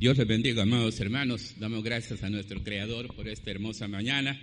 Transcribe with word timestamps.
Dios 0.00 0.16
les 0.16 0.28
bendiga, 0.28 0.62
amados 0.62 1.00
hermanos. 1.00 1.56
Damos 1.58 1.82
gracias 1.82 2.22
a 2.22 2.30
nuestro 2.30 2.62
Creador 2.62 3.12
por 3.16 3.26
esta 3.26 3.50
hermosa 3.50 3.88
mañana 3.88 4.40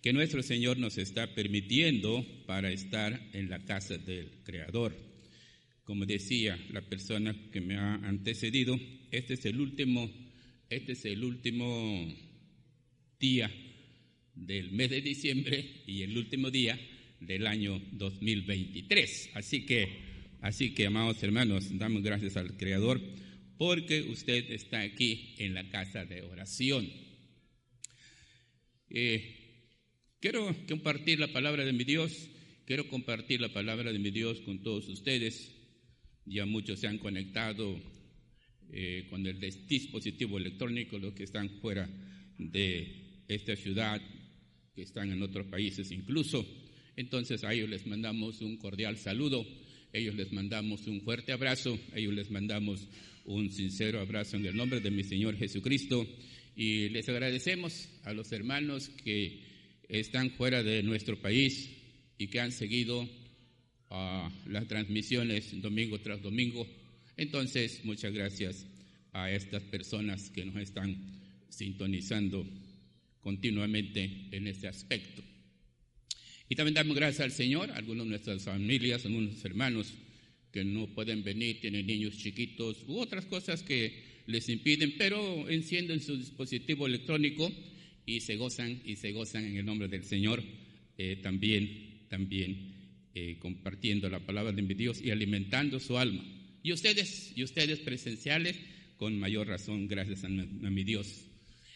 que 0.00 0.12
nuestro 0.12 0.44
Señor 0.44 0.78
nos 0.78 0.96
está 0.96 1.34
permitiendo 1.34 2.24
para 2.46 2.70
estar 2.70 3.20
en 3.32 3.50
la 3.50 3.58
casa 3.64 3.98
del 3.98 4.30
Creador. 4.44 4.96
Como 5.82 6.06
decía 6.06 6.56
la 6.70 6.82
persona 6.82 7.34
que 7.50 7.60
me 7.60 7.78
ha 7.78 7.94
antecedido, 7.94 8.78
este 9.10 9.34
es 9.34 9.44
el 9.44 9.60
último, 9.60 10.08
este 10.70 10.92
es 10.92 11.04
el 11.04 11.24
último 11.24 12.14
día 13.18 13.50
del 14.36 14.70
mes 14.70 14.90
de 14.90 15.00
diciembre 15.00 15.82
y 15.84 16.02
el 16.02 16.16
último 16.16 16.48
día 16.48 16.78
del 17.18 17.48
año 17.48 17.82
2023. 17.90 19.30
Así 19.34 19.66
que, 19.66 19.88
así 20.42 20.74
que, 20.74 20.86
amados 20.86 21.20
hermanos, 21.24 21.76
damos 21.76 22.04
gracias 22.04 22.36
al 22.36 22.56
Creador 22.56 23.00
porque 23.58 24.02
usted 24.02 24.50
está 24.50 24.80
aquí 24.80 25.34
en 25.38 25.54
la 25.54 25.68
casa 25.70 26.04
de 26.04 26.22
oración. 26.22 26.90
Eh, 28.90 29.34
quiero 30.20 30.54
compartir 30.68 31.18
la 31.18 31.32
palabra 31.32 31.64
de 31.64 31.72
mi 31.72 31.84
Dios, 31.84 32.28
quiero 32.66 32.88
compartir 32.88 33.40
la 33.40 33.52
palabra 33.52 33.92
de 33.92 33.98
mi 33.98 34.10
Dios 34.10 34.40
con 34.40 34.62
todos 34.62 34.88
ustedes. 34.88 35.54
Ya 36.24 36.46
muchos 36.46 36.80
se 36.80 36.86
han 36.86 36.98
conectado 36.98 37.80
eh, 38.70 39.06
con 39.10 39.26
el 39.26 39.38
dispositivo 39.40 40.38
electrónico, 40.38 40.98
los 40.98 41.14
que 41.14 41.24
están 41.24 41.50
fuera 41.60 41.88
de 42.38 43.24
esta 43.28 43.56
ciudad, 43.56 44.00
que 44.74 44.82
están 44.82 45.12
en 45.12 45.22
otros 45.22 45.46
países 45.46 45.90
incluso. 45.90 46.46
Entonces 46.96 47.44
a 47.44 47.52
ellos 47.52 47.68
les 47.68 47.86
mandamos 47.86 48.40
un 48.40 48.56
cordial 48.56 48.96
saludo, 48.98 49.46
ellos 49.92 50.14
les 50.14 50.32
mandamos 50.32 50.86
un 50.86 51.00
fuerte 51.02 51.32
abrazo, 51.32 51.78
ellos 51.94 52.14
les 52.14 52.30
mandamos 52.30 52.88
un 53.24 53.50
sincero 53.50 54.00
abrazo 54.00 54.36
en 54.36 54.46
el 54.46 54.56
nombre 54.56 54.80
de 54.80 54.90
mi 54.90 55.04
Señor 55.04 55.36
Jesucristo 55.36 56.06
y 56.56 56.88
les 56.88 57.08
agradecemos 57.08 57.88
a 58.04 58.12
los 58.12 58.32
hermanos 58.32 58.90
que 59.04 59.40
están 59.88 60.30
fuera 60.30 60.62
de 60.62 60.82
nuestro 60.82 61.20
país 61.20 61.70
y 62.18 62.28
que 62.28 62.40
han 62.40 62.52
seguido 62.52 63.08
ah, 63.90 64.30
las 64.46 64.66
transmisiones 64.66 65.60
domingo 65.60 66.00
tras 66.00 66.20
domingo. 66.22 66.66
Entonces, 67.16 67.84
muchas 67.84 68.12
gracias 68.12 68.66
a 69.12 69.30
estas 69.30 69.62
personas 69.64 70.30
que 70.30 70.44
nos 70.44 70.56
están 70.56 70.96
sintonizando 71.48 72.46
continuamente 73.20 74.28
en 74.32 74.46
este 74.46 74.68
aspecto. 74.68 75.22
Y 76.48 76.54
también 76.54 76.74
damos 76.74 76.96
gracias 76.96 77.20
al 77.20 77.32
Señor, 77.32 77.70
a 77.70 77.76
algunos 77.76 78.04
de 78.04 78.10
nuestras 78.10 78.44
familias, 78.44 79.04
a 79.04 79.08
algunos 79.08 79.44
hermanos 79.44 79.94
que 80.52 80.64
no 80.64 80.86
pueden 80.88 81.24
venir, 81.24 81.60
tienen 81.60 81.86
niños 81.86 82.18
chiquitos 82.18 82.84
u 82.86 82.98
otras 82.98 83.24
cosas 83.24 83.62
que 83.62 84.12
les 84.26 84.48
impiden, 84.48 84.94
pero 84.98 85.48
encienden 85.48 86.00
su 86.00 86.16
dispositivo 86.16 86.86
electrónico 86.86 87.50
y 88.06 88.20
se 88.20 88.36
gozan 88.36 88.80
y 88.84 88.96
se 88.96 89.12
gozan 89.12 89.44
en 89.44 89.56
el 89.56 89.64
nombre 89.64 89.88
del 89.88 90.04
Señor 90.04 90.42
eh, 90.98 91.16
también, 91.22 92.06
también 92.08 92.74
eh, 93.14 93.38
compartiendo 93.38 94.08
la 94.08 94.20
palabra 94.20 94.52
de 94.52 94.62
mi 94.62 94.74
Dios 94.74 95.00
y 95.02 95.10
alimentando 95.10 95.80
su 95.80 95.96
alma. 95.98 96.22
Y 96.62 96.72
ustedes, 96.72 97.32
y 97.34 97.42
ustedes 97.42 97.80
presenciales, 97.80 98.56
con 98.96 99.18
mayor 99.18 99.48
razón, 99.48 99.88
gracias 99.88 100.22
a 100.24 100.28
mi 100.28 100.84
Dios. 100.84 101.24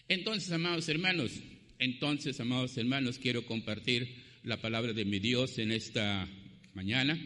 Entonces, 0.08 0.52
amados 0.52 0.88
hermanos, 0.88 1.32
entonces, 1.78 2.38
amados 2.38 2.76
hermanos, 2.76 3.18
quiero 3.18 3.44
compartir 3.46 4.06
la 4.44 4.60
palabra 4.60 4.92
de 4.92 5.04
mi 5.04 5.18
Dios 5.18 5.58
en 5.58 5.72
esta 5.72 6.28
mañana 6.74 7.18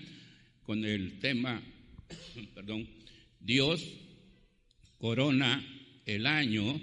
con 0.71 0.85
el 0.85 1.19
tema, 1.19 1.61
perdón, 2.55 2.89
Dios 3.41 3.85
corona 4.99 5.61
el 6.07 6.25
año 6.25 6.81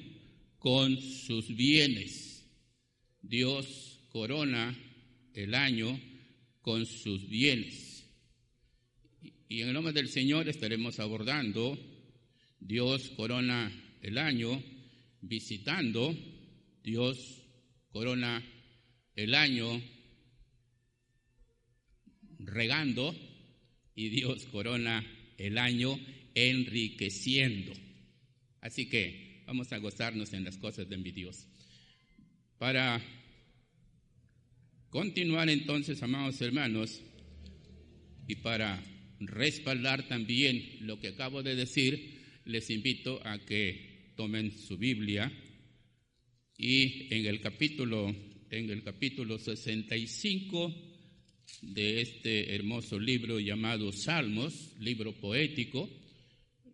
con 0.59 0.99
sus 0.99 1.55
bienes. 1.55 2.45
Dios 3.21 4.01
corona 4.09 4.77
el 5.33 5.55
año 5.55 5.97
con 6.61 6.85
sus 6.85 7.29
bienes. 7.29 8.05
Y 9.47 9.61
en 9.61 9.69
el 9.69 9.73
nombre 9.73 9.93
del 9.93 10.09
Señor 10.09 10.49
estaremos 10.49 10.99
abordando, 10.99 11.79
Dios 12.59 13.11
corona 13.11 13.71
el 14.01 14.17
año 14.17 14.61
visitando, 15.21 16.13
Dios 16.83 17.41
corona 17.93 18.43
el 19.15 19.33
año 19.33 19.81
regando, 22.39 23.15
y 23.97 24.09
Dios 24.09 24.45
corona 24.51 25.03
el 25.39 25.57
año 25.57 25.99
enriqueciendo. 26.35 27.73
Así 28.61 28.87
que 28.87 29.41
vamos 29.47 29.73
a 29.73 29.79
gozarnos 29.79 30.33
en 30.33 30.43
las 30.43 30.57
cosas 30.57 30.87
de 30.87 30.97
mi 30.97 31.11
Dios. 31.11 31.47
Para 32.59 33.03
continuar 34.89 35.49
entonces, 35.49 36.01
amados 36.03 36.39
hermanos, 36.41 37.01
y 38.27 38.35
para 38.35 38.83
respaldar 39.19 40.07
también 40.07 40.77
lo 40.81 40.99
que 40.99 41.09
acabo 41.09 41.41
de 41.41 41.55
decir, 41.55 42.21
les 42.45 42.69
invito 42.69 43.19
a 43.25 43.39
que 43.39 44.13
tomen 44.15 44.51
su 44.51 44.77
Biblia 44.77 45.31
y 46.55 47.13
en 47.13 47.25
el 47.25 47.41
capítulo 47.41 48.15
en 48.49 48.69
el 48.69 48.83
capítulo 48.83 49.39
65 49.39 50.86
de 51.61 52.01
este 52.01 52.55
hermoso 52.55 52.99
libro 52.99 53.39
llamado 53.39 53.91
Salmos, 53.91 54.73
libro 54.79 55.13
poético. 55.13 55.89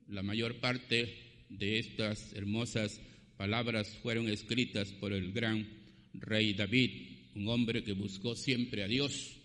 La 0.07 0.23
mayor 0.23 0.59
parte 0.59 1.13
de 1.49 1.79
estas 1.79 2.33
hermosas 2.33 2.99
palabras 3.37 3.97
fueron 4.01 4.29
escritas 4.29 4.91
por 4.93 5.13
el 5.13 5.31
gran 5.31 5.67
rey 6.13 6.53
David, 6.53 6.91
un 7.35 7.47
hombre 7.47 7.83
que 7.83 7.93
buscó 7.93 8.35
siempre 8.35 8.83
a 8.83 8.87
Dios. 8.87 9.37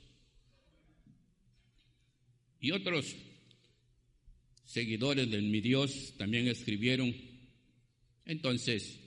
Y 2.61 2.73
otros 2.73 3.15
seguidores 4.65 5.31
de 5.31 5.41
mi 5.41 5.61
Dios 5.61 6.15
también 6.19 6.49
escribieron. 6.49 7.15
Entonces, 8.27 8.99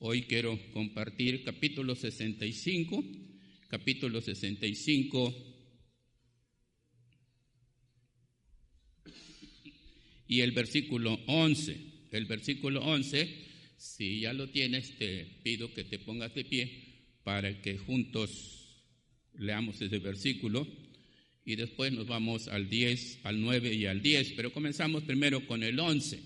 hoy 0.00 0.22
quiero 0.22 0.58
compartir 0.72 1.44
capítulo 1.44 1.94
65, 1.94 3.04
capítulo 3.68 4.20
65 4.20 5.55
y 10.28 10.40
el 10.40 10.52
versículo 10.52 11.18
11. 11.26 11.76
El 12.10 12.24
versículo 12.26 12.82
11, 12.84 13.28
si 13.76 14.20
ya 14.20 14.32
lo 14.32 14.48
tienes, 14.48 14.96
te 14.98 15.26
pido 15.42 15.72
que 15.74 15.84
te 15.84 15.98
pongas 15.98 16.34
de 16.34 16.44
pie 16.44 16.84
para 17.24 17.60
que 17.60 17.76
juntos 17.78 18.84
leamos 19.34 19.80
ese 19.80 19.98
versículo 19.98 20.66
y 21.44 21.56
después 21.56 21.92
nos 21.92 22.06
vamos 22.06 22.48
al 22.48 22.68
10, 22.68 23.20
al 23.22 23.40
9 23.40 23.74
y 23.74 23.86
al 23.86 24.02
10, 24.02 24.32
pero 24.32 24.52
comenzamos 24.52 25.04
primero 25.04 25.46
con 25.46 25.62
el 25.62 25.78
11. 25.78 26.20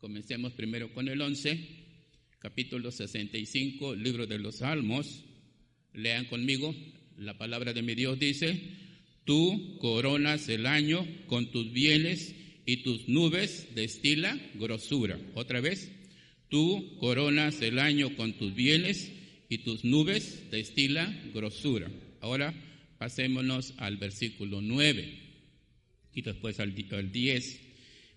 Comencemos 0.00 0.52
primero 0.52 0.92
con 0.92 1.08
el 1.08 1.20
11, 1.20 1.58
capítulo 2.38 2.90
65, 2.90 3.94
libro 3.94 4.26
de 4.26 4.38
los 4.38 4.56
Salmos. 4.56 5.24
Lean 5.94 6.26
conmigo, 6.26 6.74
la 7.16 7.38
palabra 7.38 7.72
de 7.72 7.82
mi 7.82 7.94
Dios 7.94 8.18
dice, 8.18 8.60
tú 9.24 9.78
coronas 9.80 10.48
el 10.50 10.66
año 10.66 11.06
con 11.26 11.50
tus 11.50 11.72
bienes 11.72 12.34
y 12.66 12.78
tus 12.78 13.08
nubes 13.08 13.68
destilan 13.74 14.42
grosura. 14.54 15.18
Otra 15.34 15.60
vez, 15.60 15.88
tú 16.50 16.96
coronas 16.98 17.62
el 17.62 17.78
año 17.78 18.14
con 18.16 18.32
tus 18.34 18.54
bienes 18.54 19.12
y 19.48 19.58
tus 19.58 19.84
nubes 19.84 20.50
destilan 20.50 21.30
grosura. 21.32 21.88
Ahora 22.20 22.52
pasémonos 22.98 23.72
al 23.78 23.96
versículo 23.98 24.60
9 24.60 25.18
y 26.12 26.22
después 26.22 26.58
al, 26.58 26.74
10. 26.74 27.60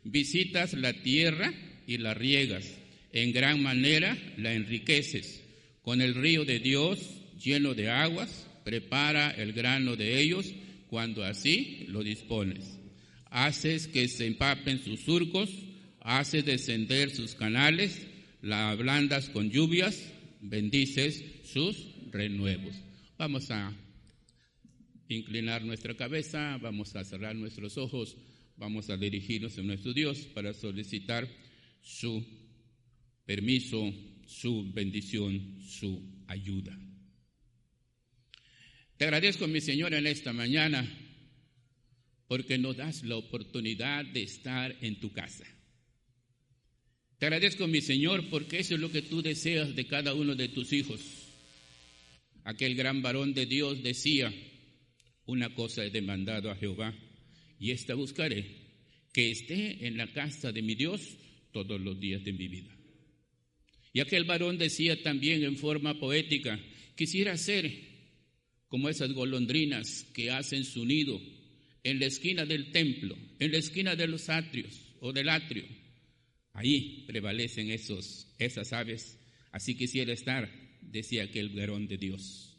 Visitas 0.03 0.73
la 0.73 0.93
tierra 0.93 1.53
y 1.85 1.97
la 1.99 2.15
riegas, 2.15 2.75
en 3.13 3.31
gran 3.31 3.61
manera 3.61 4.17
la 4.37 4.53
enriqueces. 4.53 5.43
Con 5.83 6.01
el 6.01 6.15
río 6.15 6.43
de 6.43 6.59
Dios 6.59 6.99
lleno 7.39 7.75
de 7.75 7.89
aguas, 7.89 8.47
prepara 8.65 9.29
el 9.29 9.53
grano 9.53 9.95
de 9.95 10.21
ellos 10.21 10.51
cuando 10.89 11.23
así 11.23 11.85
lo 11.89 12.03
dispones 12.03 12.78
haces 13.29 13.87
que 13.87 14.07
se 14.07 14.25
empapen 14.25 14.79
sus 14.83 15.01
surcos, 15.01 15.49
haces 16.01 16.45
descender 16.45 17.11
sus 17.11 17.35
canales, 17.35 18.07
la 18.41 18.71
ablandas 18.71 19.29
con 19.29 19.49
lluvias, 19.49 20.11
bendices 20.41 21.23
sus 21.43 21.87
renuevos. 22.11 22.75
Vamos 23.17 23.51
a 23.51 23.73
inclinar 25.07 25.63
nuestra 25.63 25.95
cabeza, 25.95 26.57
vamos 26.61 26.95
a 26.95 27.03
cerrar 27.03 27.35
nuestros 27.35 27.77
ojos, 27.77 28.15
vamos 28.57 28.89
a 28.89 28.97
dirigirnos 28.97 29.57
a 29.57 29.63
nuestro 29.63 29.93
Dios 29.93 30.19
para 30.33 30.53
solicitar 30.53 31.27
su 31.81 32.25
permiso, 33.25 33.93
su 34.25 34.71
bendición, 34.71 35.59
su 35.61 36.01
ayuda. 36.27 36.77
Te 38.97 39.05
agradezco, 39.05 39.47
mi 39.47 39.61
Señor, 39.61 39.93
en 39.93 40.07
esta 40.07 40.33
mañana 40.33 40.85
porque 42.29 42.59
nos 42.59 42.77
das 42.77 43.03
la 43.03 43.17
oportunidad 43.17 44.05
de 44.05 44.21
estar 44.21 44.77
en 44.81 44.99
tu 44.99 45.11
casa. 45.11 45.45
Te 47.17 47.25
agradezco, 47.25 47.67
mi 47.67 47.81
Señor, 47.81 48.29
porque 48.29 48.59
eso 48.59 48.75
es 48.75 48.79
lo 48.79 48.91
que 48.91 49.01
tú 49.01 49.23
deseas 49.23 49.75
de 49.75 49.87
cada 49.87 50.13
uno 50.13 50.35
de 50.35 50.47
tus 50.47 50.71
hijos. 50.71 51.01
Aquel 52.43 52.75
gran 52.75 53.01
varón 53.01 53.33
de 53.33 53.47
Dios 53.47 53.81
decía, 53.81 54.31
una 55.25 55.55
cosa 55.55 55.83
he 55.83 55.89
demandado 55.89 56.51
a 56.51 56.55
Jehová, 56.55 56.93
y 57.59 57.71
esta 57.71 57.95
buscaré, 57.95 58.45
que 59.11 59.31
esté 59.31 59.87
en 59.87 59.97
la 59.97 60.13
casa 60.13 60.51
de 60.51 60.61
mi 60.61 60.75
Dios 60.75 61.01
todos 61.51 61.81
los 61.81 61.99
días 61.99 62.23
de 62.23 62.33
mi 62.33 62.47
vida. 62.47 62.77
Y 63.91 64.01
aquel 64.01 64.25
varón 64.25 64.59
decía 64.59 65.01
también 65.01 65.43
en 65.43 65.57
forma 65.57 65.99
poética, 65.99 66.59
quisiera 66.95 67.35
ser 67.37 67.73
como 68.67 68.87
esas 68.87 69.13
golondrinas 69.13 70.05
que 70.13 70.29
hacen 70.29 70.63
su 70.63 70.85
nido 70.85 71.19
en 71.83 71.99
la 71.99 72.05
esquina 72.05 72.45
del 72.45 72.71
templo, 72.71 73.17
en 73.39 73.51
la 73.51 73.57
esquina 73.57 73.95
de 73.95 74.07
los 74.07 74.29
atrios 74.29 74.81
o 74.99 75.13
del 75.13 75.29
atrio 75.29 75.65
Ahí 76.59 77.05
prevalecen 77.07 77.71
esos, 77.71 78.27
esas 78.37 78.73
aves. 78.73 79.17
Así 79.51 79.75
quisiera 79.75 80.11
estar, 80.11 80.51
decía 80.81 81.23
aquel 81.23 81.49
varón 81.49 81.87
de 81.87 81.97
Dios. 81.97 82.57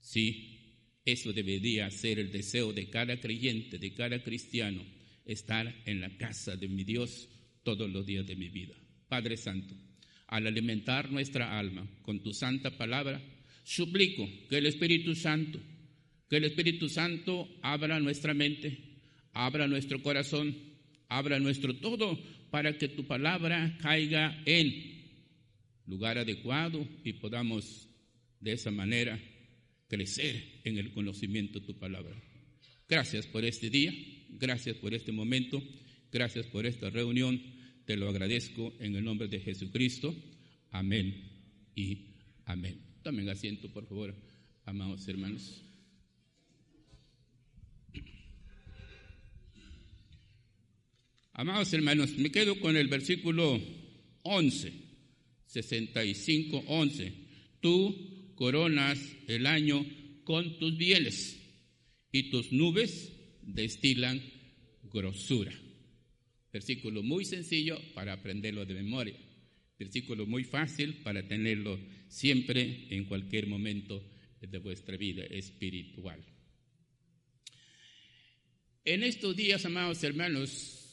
Sí, 0.00 1.00
eso 1.04 1.34
debería 1.34 1.90
ser 1.90 2.18
el 2.18 2.32
deseo 2.32 2.72
de 2.72 2.88
cada 2.88 3.20
creyente, 3.20 3.78
de 3.78 3.92
cada 3.92 4.22
cristiano, 4.22 4.82
estar 5.26 5.82
en 5.84 6.00
la 6.00 6.16
casa 6.16 6.56
de 6.56 6.66
mi 6.66 6.82
Dios 6.82 7.28
todos 7.62 7.90
los 7.90 8.06
días 8.06 8.26
de 8.26 8.36
mi 8.36 8.48
vida. 8.48 8.74
Padre 9.06 9.36
Santo, 9.36 9.74
al 10.28 10.46
alimentar 10.46 11.12
nuestra 11.12 11.58
alma 11.58 11.86
con 12.00 12.22
tu 12.22 12.32
santa 12.32 12.76
palabra, 12.76 13.22
suplico 13.64 14.26
que 14.48 14.56
el 14.56 14.66
Espíritu 14.66 15.14
Santo, 15.14 15.60
que 16.28 16.36
el 16.36 16.44
Espíritu 16.44 16.88
Santo 16.88 17.48
abra 17.62 18.00
nuestra 18.00 18.34
mente, 18.34 18.78
abra 19.32 19.68
nuestro 19.68 20.02
corazón, 20.02 20.56
abra 21.08 21.38
nuestro 21.38 21.76
todo 21.76 22.18
para 22.50 22.76
que 22.78 22.88
tu 22.88 23.06
palabra 23.06 23.76
caiga 23.80 24.42
en 24.44 24.96
lugar 25.86 26.18
adecuado 26.18 26.86
y 27.04 27.14
podamos 27.14 27.88
de 28.40 28.52
esa 28.52 28.70
manera 28.70 29.20
crecer 29.88 30.60
en 30.64 30.78
el 30.78 30.92
conocimiento 30.92 31.60
de 31.60 31.66
tu 31.66 31.78
palabra. 31.78 32.14
Gracias 32.88 33.26
por 33.26 33.44
este 33.44 33.70
día, 33.70 33.92
gracias 34.30 34.76
por 34.76 34.94
este 34.94 35.12
momento, 35.12 35.62
gracias 36.12 36.46
por 36.46 36.66
esta 36.66 36.90
reunión. 36.90 37.40
Te 37.84 37.96
lo 37.96 38.08
agradezco 38.08 38.74
en 38.80 38.96
el 38.96 39.04
nombre 39.04 39.28
de 39.28 39.40
Jesucristo. 39.40 40.14
Amén 40.70 41.14
y 41.74 42.14
amén. 42.44 42.80
Tomen 43.02 43.28
asiento, 43.28 43.68
por 43.72 43.86
favor, 43.86 44.14
amados 44.64 45.06
hermanos. 45.06 45.65
Amados 51.38 51.70
hermanos, 51.74 52.16
me 52.16 52.30
quedo 52.30 52.58
con 52.60 52.78
el 52.78 52.88
versículo 52.88 53.60
11, 54.22 54.72
65, 55.44 56.64
11. 56.66 57.12
Tú 57.60 58.32
coronas 58.34 58.98
el 59.28 59.44
año 59.44 59.84
con 60.24 60.58
tus 60.58 60.78
bienes 60.78 61.38
y 62.10 62.30
tus 62.30 62.52
nubes 62.52 63.12
destilan 63.42 64.22
grosura. 64.84 65.52
Versículo 66.50 67.02
muy 67.02 67.26
sencillo 67.26 67.78
para 67.92 68.14
aprenderlo 68.14 68.64
de 68.64 68.72
memoria. 68.72 69.18
Versículo 69.78 70.24
muy 70.24 70.42
fácil 70.44 71.02
para 71.02 71.28
tenerlo 71.28 71.78
siempre 72.08 72.86
en 72.88 73.04
cualquier 73.04 73.46
momento 73.46 74.02
de 74.40 74.56
vuestra 74.56 74.96
vida 74.96 75.24
espiritual. 75.24 76.24
En 78.86 79.02
estos 79.02 79.36
días, 79.36 79.66
amados 79.66 80.02
hermanos, 80.02 80.85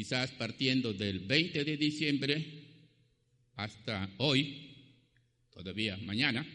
quizás 0.00 0.30
partiendo 0.30 0.94
del 0.94 1.18
20 1.18 1.62
de 1.62 1.76
diciembre 1.76 2.42
hasta 3.56 4.10
hoy, 4.16 4.72
todavía 5.52 5.98
mañana, 5.98 6.46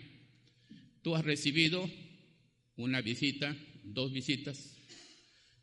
tú 1.03 1.15
has 1.15 1.23
recibido 1.23 1.87
una 2.75 3.01
visita, 3.01 3.55
dos 3.83 4.11
visitas. 4.11 4.75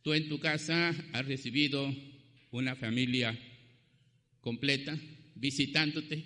Tú 0.01 0.13
en 0.13 0.29
tu 0.29 0.39
casa 0.39 0.95
has 1.13 1.27
recibido 1.27 1.93
una 2.53 2.77
familia 2.77 3.37
completa 4.41 4.97
visitándote. 5.35 6.23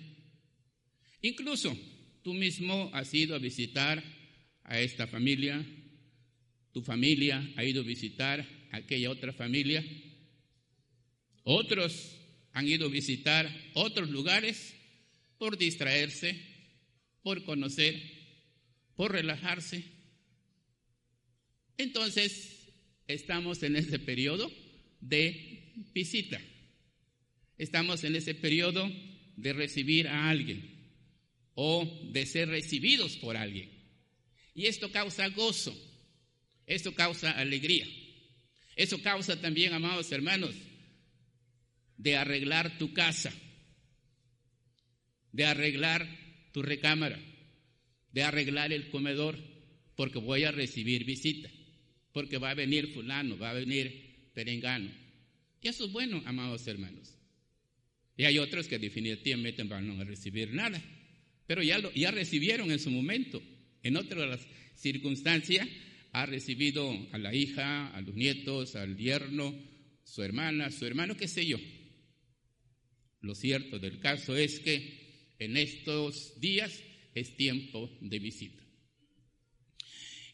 Incluso 1.23 1.75
tú 2.21 2.35
mismo 2.35 2.91
has 2.93 3.11
ido 3.15 3.33
a 3.33 3.39
visitar 3.39 4.03
a 4.63 4.79
esta 4.79 5.07
familia, 5.07 5.65
tu 6.71 6.83
familia 6.83 7.51
ha 7.55 7.63
ido 7.63 7.81
a 7.81 7.83
visitar 7.83 8.47
aquella 8.71 9.09
otra 9.09 9.33
familia 9.33 9.83
otros 11.49 12.11
han 12.51 12.67
ido 12.67 12.87
a 12.87 12.89
visitar 12.89 13.49
otros 13.73 14.09
lugares 14.09 14.75
por 15.37 15.57
distraerse, 15.57 16.37
por 17.23 17.45
conocer, 17.45 17.95
por 18.97 19.13
relajarse. 19.13 19.85
Entonces, 21.77 22.67
estamos 23.07 23.63
en 23.63 23.77
ese 23.77 23.97
periodo 23.97 24.51
de 24.99 25.71
visita. 25.93 26.41
Estamos 27.57 28.03
en 28.03 28.17
ese 28.17 28.35
periodo 28.35 28.91
de 29.37 29.53
recibir 29.53 30.09
a 30.09 30.29
alguien 30.29 30.75
o 31.53 31.85
de 32.11 32.25
ser 32.25 32.49
recibidos 32.49 33.15
por 33.15 33.37
alguien. 33.37 33.69
Y 34.53 34.65
esto 34.65 34.91
causa 34.91 35.29
gozo, 35.29 35.73
esto 36.65 36.93
causa 36.93 37.31
alegría. 37.31 37.87
Eso 38.75 39.01
causa 39.01 39.39
también, 39.39 39.71
amados 39.73 40.11
hermanos, 40.11 40.53
de 41.97 42.15
arreglar 42.15 42.77
tu 42.77 42.93
casa, 42.93 43.33
de 45.31 45.45
arreglar 45.45 46.07
tu 46.53 46.61
recámara, 46.61 47.19
de 48.11 48.23
arreglar 48.23 48.71
el 48.71 48.89
comedor, 48.89 49.37
porque 49.95 50.19
voy 50.19 50.43
a 50.43 50.51
recibir 50.51 51.05
visita, 51.05 51.49
porque 52.13 52.37
va 52.37 52.51
a 52.51 52.55
venir 52.55 52.93
fulano, 52.93 53.37
va 53.37 53.49
a 53.49 53.53
venir 53.53 54.29
perengano. 54.33 54.91
Y 55.61 55.67
eso 55.67 55.85
es 55.85 55.91
bueno, 55.91 56.21
amados 56.25 56.65
hermanos. 56.67 57.15
Y 58.15 58.25
hay 58.25 58.39
otros 58.39 58.67
que 58.67 58.79
definitivamente 58.79 59.63
van 59.63 59.99
a 59.99 60.03
recibir 60.03 60.53
nada, 60.53 60.81
pero 61.45 61.61
ya, 61.63 61.79
lo, 61.79 61.91
ya 61.93 62.11
recibieron 62.11 62.71
en 62.71 62.79
su 62.79 62.89
momento. 62.89 63.41
En 63.83 63.95
otras 63.95 64.45
circunstancias 64.75 65.67
ha 66.11 66.25
recibido 66.25 66.91
a 67.11 67.17
la 67.17 67.33
hija, 67.33 67.87
a 67.95 68.01
los 68.01 68.15
nietos, 68.15 68.75
al 68.75 68.97
yerno, 68.97 69.53
su 70.03 70.23
hermana, 70.23 70.71
su 70.71 70.85
hermano, 70.85 71.15
qué 71.15 71.27
sé 71.27 71.45
yo. 71.45 71.57
Lo 73.21 73.35
cierto 73.35 73.79
del 73.79 73.99
caso 73.99 74.35
es 74.35 74.59
que 74.59 75.35
en 75.39 75.57
estos 75.57 76.39
días 76.39 76.83
es 77.13 77.35
tiempo 77.35 77.89
de 78.01 78.19
visita. 78.19 78.63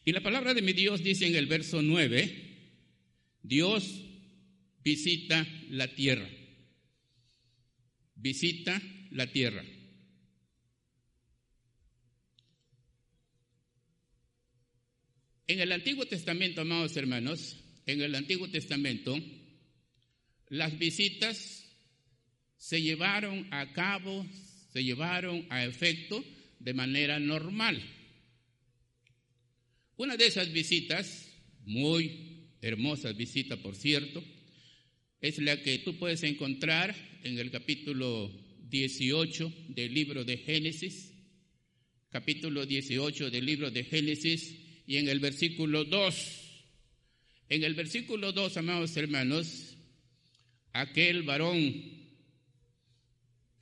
Y 0.04 0.12
la 0.12 0.22
palabra 0.22 0.52
de 0.52 0.62
mi 0.62 0.72
Dios 0.72 1.02
dice 1.02 1.26
en 1.26 1.34
el 1.34 1.46
verso 1.46 1.80
9, 1.80 2.54
Dios 3.42 4.02
visita 4.82 5.46
la 5.70 5.88
tierra. 5.94 6.28
Visita 8.14 8.80
la 9.10 9.26
tierra. 9.32 9.64
En 15.46 15.60
el 15.60 15.72
Antiguo 15.72 16.06
Testamento, 16.06 16.62
amados 16.62 16.96
hermanos, 16.96 17.56
en 17.86 18.00
el 18.00 18.14
Antiguo 18.14 18.48
Testamento, 18.48 19.18
las 20.48 20.78
visitas 20.78 21.63
se 22.64 22.80
llevaron 22.80 23.46
a 23.50 23.74
cabo, 23.74 24.26
se 24.72 24.82
llevaron 24.82 25.46
a 25.50 25.66
efecto 25.66 26.24
de 26.58 26.72
manera 26.72 27.20
normal. 27.20 27.78
Una 29.98 30.16
de 30.16 30.28
esas 30.28 30.50
visitas, 30.50 31.30
muy 31.66 32.48
hermosa 32.62 33.12
visita 33.12 33.58
por 33.58 33.76
cierto, 33.76 34.24
es 35.20 35.36
la 35.40 35.60
que 35.60 35.80
tú 35.80 35.98
puedes 35.98 36.22
encontrar 36.22 36.96
en 37.22 37.38
el 37.38 37.50
capítulo 37.50 38.32
18 38.70 39.52
del 39.68 39.92
libro 39.92 40.24
de 40.24 40.38
Génesis, 40.38 41.12
capítulo 42.08 42.64
18 42.64 43.30
del 43.30 43.44
libro 43.44 43.70
de 43.70 43.84
Génesis 43.84 44.58
y 44.86 44.96
en 44.96 45.10
el 45.10 45.20
versículo 45.20 45.84
2. 45.84 46.40
En 47.50 47.62
el 47.62 47.74
versículo 47.74 48.32
2, 48.32 48.56
amados 48.56 48.96
hermanos, 48.96 49.76
aquel 50.72 51.24
varón 51.24 52.03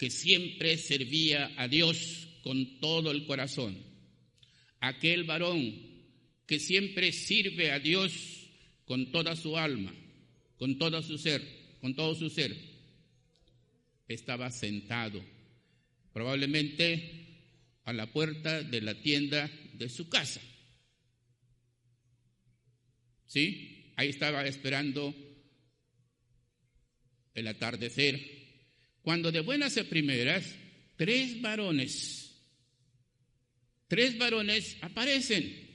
que 0.03 0.11
siempre 0.11 0.79
servía 0.79 1.55
a 1.57 1.69
Dios 1.69 2.27
con 2.43 2.81
todo 2.81 3.13
el 3.13 3.25
corazón. 3.25 3.79
Aquel 4.81 5.23
varón 5.23 5.81
que 6.45 6.59
siempre 6.59 7.13
sirve 7.13 7.71
a 7.71 7.79
Dios 7.79 8.51
con 8.85 9.13
toda 9.13 9.37
su 9.37 9.57
alma, 9.57 9.95
con 10.57 10.77
todo 10.77 11.01
su 11.03 11.19
ser, 11.19 11.41
con 11.81 11.95
todo 11.95 12.17
su 12.17 12.31
ser. 12.31 12.53
Estaba 14.09 14.51
sentado, 14.51 15.25
probablemente 16.13 17.39
a 17.85 17.93
la 17.93 18.13
puerta 18.13 18.61
de 18.61 18.81
la 18.81 19.01
tienda 19.01 19.49
de 19.75 19.89
su 19.89 20.09
casa. 20.09 20.41
¿Sí? 23.27 23.93
Ahí 23.95 24.09
estaba 24.09 24.45
esperando 24.49 25.15
el 27.35 27.47
atardecer 27.47 28.42
cuando 29.03 29.33
de 29.33 29.41
buenas 29.41 29.77
a 29.77 29.85
primeras, 29.85 30.55
tres 30.97 31.41
varones, 31.41 32.35
tres 33.89 34.17
varones 34.17 34.77
aparecen. 34.81 35.71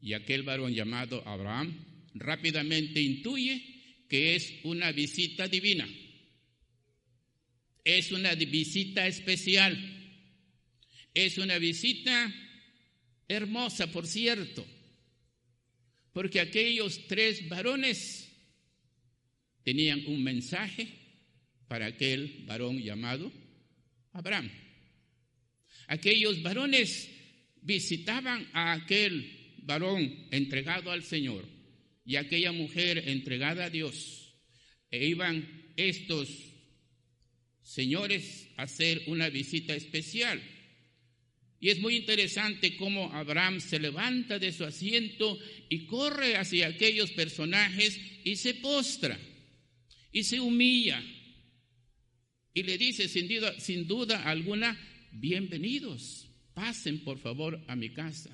Y 0.00 0.12
aquel 0.12 0.44
varón 0.44 0.72
llamado 0.72 1.26
Abraham 1.26 1.84
rápidamente 2.14 3.00
intuye 3.00 4.04
que 4.08 4.36
es 4.36 4.54
una 4.62 4.92
visita 4.92 5.48
divina. 5.48 5.88
Es 7.82 8.12
una 8.12 8.34
visita 8.34 9.06
especial. 9.06 9.76
Es 11.12 11.38
una 11.38 11.58
visita 11.58 12.32
hermosa, 13.26 13.90
por 13.90 14.06
cierto, 14.06 14.64
porque 16.12 16.40
aquellos 16.40 17.06
tres 17.08 17.48
varones 17.48 18.28
tenían 19.66 20.06
un 20.06 20.22
mensaje 20.22 20.86
para 21.66 21.86
aquel 21.86 22.44
varón 22.46 22.80
llamado 22.80 23.32
Abraham. 24.12 24.48
Aquellos 25.88 26.40
varones 26.40 27.10
visitaban 27.62 28.48
a 28.52 28.74
aquel 28.74 29.56
varón 29.64 30.28
entregado 30.30 30.92
al 30.92 31.02
Señor 31.02 31.44
y 32.04 32.14
aquella 32.14 32.52
mujer 32.52 33.08
entregada 33.08 33.64
a 33.64 33.70
Dios. 33.70 34.36
E 34.88 35.04
iban 35.04 35.44
estos 35.74 36.28
señores 37.60 38.48
a 38.56 38.62
hacer 38.62 39.02
una 39.08 39.30
visita 39.30 39.74
especial. 39.74 40.40
Y 41.58 41.70
es 41.70 41.80
muy 41.80 41.96
interesante 41.96 42.76
cómo 42.76 43.12
Abraham 43.12 43.60
se 43.60 43.80
levanta 43.80 44.38
de 44.38 44.52
su 44.52 44.64
asiento 44.64 45.36
y 45.68 45.86
corre 45.86 46.36
hacia 46.36 46.68
aquellos 46.68 47.10
personajes 47.10 48.00
y 48.22 48.36
se 48.36 48.54
postra 48.54 49.18
y 50.16 50.24
se 50.24 50.40
humilla 50.40 51.04
y 52.54 52.62
le 52.62 52.78
dice 52.78 53.06
sin 53.06 53.28
duda, 53.28 53.60
sin 53.60 53.86
duda 53.86 54.22
alguna, 54.22 54.74
bienvenidos, 55.12 56.26
pasen 56.54 57.04
por 57.04 57.18
favor 57.18 57.62
a 57.68 57.76
mi 57.76 57.90
casa, 57.90 58.30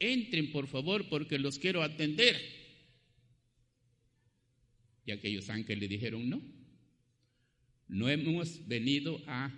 entren 0.00 0.50
por 0.50 0.66
favor 0.66 1.08
porque 1.08 1.38
los 1.38 1.60
quiero 1.60 1.84
atender. 1.84 2.36
Y 5.06 5.12
aquellos 5.12 5.48
ángeles 5.50 5.82
le 5.82 5.86
dijeron, 5.86 6.28
no, 6.28 6.42
no 7.86 8.08
hemos 8.08 8.66
venido 8.66 9.22
a 9.28 9.56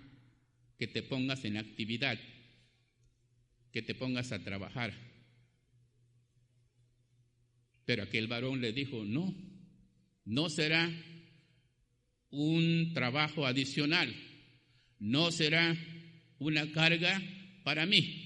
que 0.77 0.85
te 0.85 1.01
pongas 1.01 1.43
en 1.43 1.57
actividad, 1.57 2.19
que 3.71 3.81
te 3.81 3.95
pongas 3.95 4.31
a 4.31 4.43
trabajar. 4.43 4.93
Pero 7.83 8.03
aquel 8.03 8.27
varón 8.27 8.61
le 8.61 8.73
dijo, 8.73 9.03
no, 9.03 9.35
no 10.23 10.49
será 10.51 10.93
un 12.37 12.93
trabajo 12.93 13.47
adicional, 13.47 14.15
no 14.99 15.31
será 15.31 15.75
una 16.37 16.71
carga 16.71 17.19
para 17.63 17.87
mí. 17.87 18.25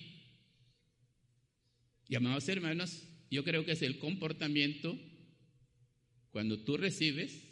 Y 2.09 2.15
amados 2.15 2.49
hermanos, 2.49 3.07
yo 3.29 3.45
creo 3.45 3.63
que 3.63 3.71
es 3.71 3.81
el 3.81 3.99
comportamiento 3.99 4.99
cuando 6.31 6.59
tú 6.59 6.75
recibes 6.75 7.47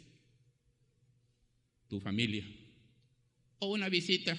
tu 1.88 1.98
familia 1.98 2.44
o 3.58 3.72
una 3.72 3.88
visita, 3.88 4.36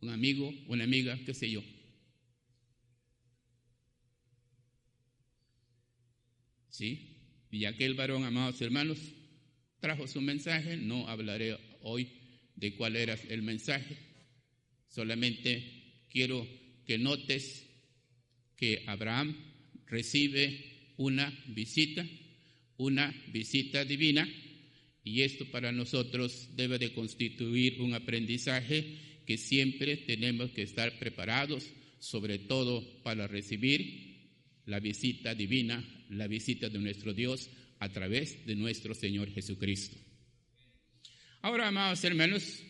un 0.00 0.10
amigo, 0.10 0.52
una 0.66 0.82
amiga, 0.82 1.16
qué 1.24 1.32
sé 1.32 1.48
yo. 1.48 1.62
¿Sí? 6.70 7.46
Y 7.52 7.66
aquel 7.66 7.94
varón, 7.94 8.24
amados 8.24 8.60
hermanos, 8.60 8.98
trajo 9.80 10.06
su 10.06 10.20
mensaje, 10.20 10.76
no 10.76 11.08
hablaré 11.08 11.56
hoy 11.82 12.08
de 12.54 12.74
cuál 12.74 12.96
era 12.96 13.14
el 13.28 13.42
mensaje, 13.42 13.96
solamente 14.88 16.06
quiero 16.08 16.46
que 16.86 16.98
notes 16.98 17.66
que 18.56 18.82
Abraham 18.86 19.36
recibe 19.86 20.94
una 20.96 21.30
visita 21.48 22.06
una 22.78 23.14
visita 23.32 23.84
divina 23.84 24.28
y 25.04 25.22
esto 25.22 25.46
para 25.46 25.72
nosotros 25.72 26.48
debe 26.56 26.78
de 26.78 26.92
constituir 26.92 27.80
un 27.80 27.94
aprendizaje 27.94 28.84
que 29.24 29.38
siempre 29.38 29.96
tenemos 29.96 30.50
que 30.50 30.62
estar 30.62 30.98
preparados, 30.98 31.64
sobre 31.98 32.38
todo 32.38 33.02
para 33.02 33.26
recibir 33.26 34.16
la 34.66 34.80
visita 34.80 35.34
divina, 35.34 35.84
la 36.10 36.26
visita 36.26 36.68
de 36.68 36.78
nuestro 36.78 37.14
Dios 37.14 37.48
a 37.78 37.88
través 37.88 38.46
de 38.46 38.54
nuestro 38.54 38.94
Señor 38.94 39.30
Jesucristo. 39.30 39.96
Ahora, 41.42 41.68
amados 41.68 42.02
hermanos, 42.04 42.62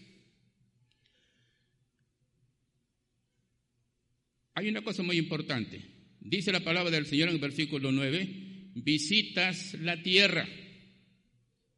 hay 4.55 4.69
una 4.69 4.83
cosa 4.83 5.03
muy 5.03 5.17
importante. 5.17 5.81
Dice 6.21 6.53
la 6.53 6.61
palabra 6.61 6.91
del 6.91 7.07
Señor 7.07 7.29
en 7.29 7.35
el 7.35 7.41
versículo 7.41 7.93
9, 7.93 8.73
visitas 8.75 9.75
la 9.75 10.03
tierra, 10.03 10.49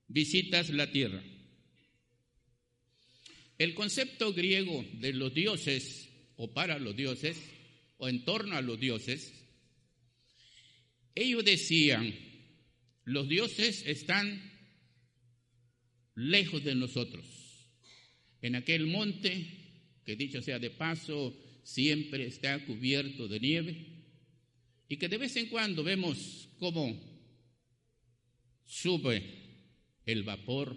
visitas 0.08 0.70
la 0.70 0.90
tierra. 0.90 1.22
El 3.58 3.74
concepto 3.74 4.32
griego 4.32 4.84
de 4.94 5.12
los 5.12 5.34
dioses 5.34 6.08
o 6.36 6.52
para 6.52 6.78
los 6.78 6.96
dioses 6.96 7.36
o 7.98 8.08
en 8.08 8.24
torno 8.24 8.56
a 8.56 8.62
los 8.62 8.78
dioses, 8.78 9.34
ellos 11.14 11.44
decían, 11.44 12.14
los 13.08 13.26
dioses 13.26 13.86
están 13.86 14.38
lejos 16.14 16.62
de 16.62 16.74
nosotros. 16.74 17.24
En 18.42 18.54
aquel 18.54 18.86
monte, 18.86 19.46
que 20.04 20.14
dicho 20.14 20.42
sea 20.42 20.58
de 20.58 20.68
paso, 20.68 21.34
siempre 21.62 22.26
está 22.26 22.62
cubierto 22.66 23.26
de 23.26 23.40
nieve, 23.40 23.86
y 24.90 24.98
que 24.98 25.08
de 25.08 25.16
vez 25.16 25.34
en 25.36 25.48
cuando 25.48 25.82
vemos 25.82 26.50
cómo 26.58 27.00
sube 28.66 29.22
el 30.04 30.22
vapor 30.22 30.76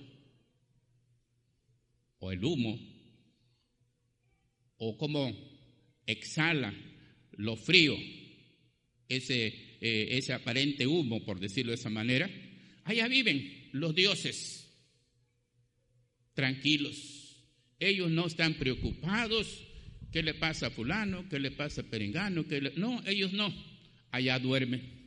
o 2.20 2.32
el 2.32 2.46
humo, 2.46 2.80
o 4.78 4.98
cómo 4.98 5.36
exhala 6.06 6.74
lo 7.34 7.58
frío, 7.58 7.98
ese, 9.10 9.71
eh, 9.84 10.20
ese 10.20 10.32
aparente 10.32 10.86
humo, 10.86 11.26
por 11.26 11.40
decirlo 11.40 11.72
de 11.72 11.78
esa 11.78 11.90
manera, 11.90 12.30
allá 12.84 13.08
viven 13.08 13.70
los 13.72 13.96
dioses, 13.96 14.72
tranquilos. 16.36 17.36
Ellos 17.80 18.12
no 18.12 18.28
están 18.28 18.54
preocupados, 18.54 19.48
¿qué 20.12 20.22
le 20.22 20.36
pasa 20.36 20.68
a 20.68 20.70
fulano? 20.70 21.28
¿Qué 21.30 21.40
le 21.40 21.50
pasa 21.50 21.82
a 21.82 21.84
perengano? 21.86 22.46
No, 22.76 23.02
ellos 23.08 23.34
no, 23.34 23.52
allá 24.12 24.38
duermen. 24.38 25.02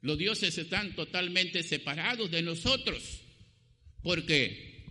Los 0.00 0.16
dioses 0.16 0.56
están 0.56 0.94
totalmente 0.94 1.64
separados 1.64 2.30
de 2.30 2.42
nosotros, 2.42 3.22
porque 4.04 4.84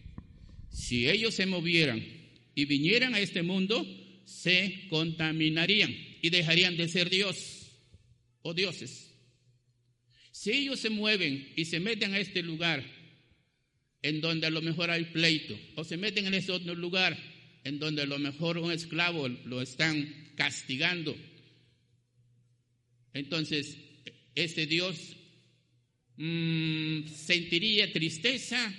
si 0.70 1.10
ellos 1.10 1.36
se 1.36 1.46
movieran 1.46 2.06
y 2.54 2.66
vinieran 2.66 3.14
a 3.16 3.20
este 3.22 3.44
mundo, 3.44 3.86
se 4.26 4.88
contaminarían 4.90 5.96
y 6.22 6.30
dejarían 6.32 6.76
de 6.76 6.90
ser 6.90 7.10
Dios 7.10 7.61
o 8.42 8.54
dioses. 8.54 9.12
Si 10.32 10.52
ellos 10.52 10.80
se 10.80 10.90
mueven 10.90 11.52
y 11.56 11.66
se 11.66 11.80
meten 11.80 12.14
a 12.14 12.20
este 12.20 12.42
lugar 12.42 12.84
en 14.02 14.22
donde 14.22 14.48
a 14.48 14.50
lo 14.50 14.62
mejor 14.62 14.90
hay 14.90 15.06
pleito, 15.06 15.58
o 15.76 15.84
se 15.84 15.98
meten 15.98 16.26
en 16.26 16.34
ese 16.34 16.52
otro 16.52 16.74
lugar 16.74 17.18
en 17.64 17.78
donde 17.78 18.02
a 18.02 18.06
lo 18.06 18.18
mejor 18.18 18.58
un 18.58 18.72
esclavo 18.72 19.28
lo 19.28 19.62
están 19.62 20.32
castigando, 20.36 21.16
entonces 23.14 23.78
este 24.34 24.66
Dios 24.66 25.18
mm, 26.18 27.08
sentiría 27.08 27.92
tristeza 27.92 28.74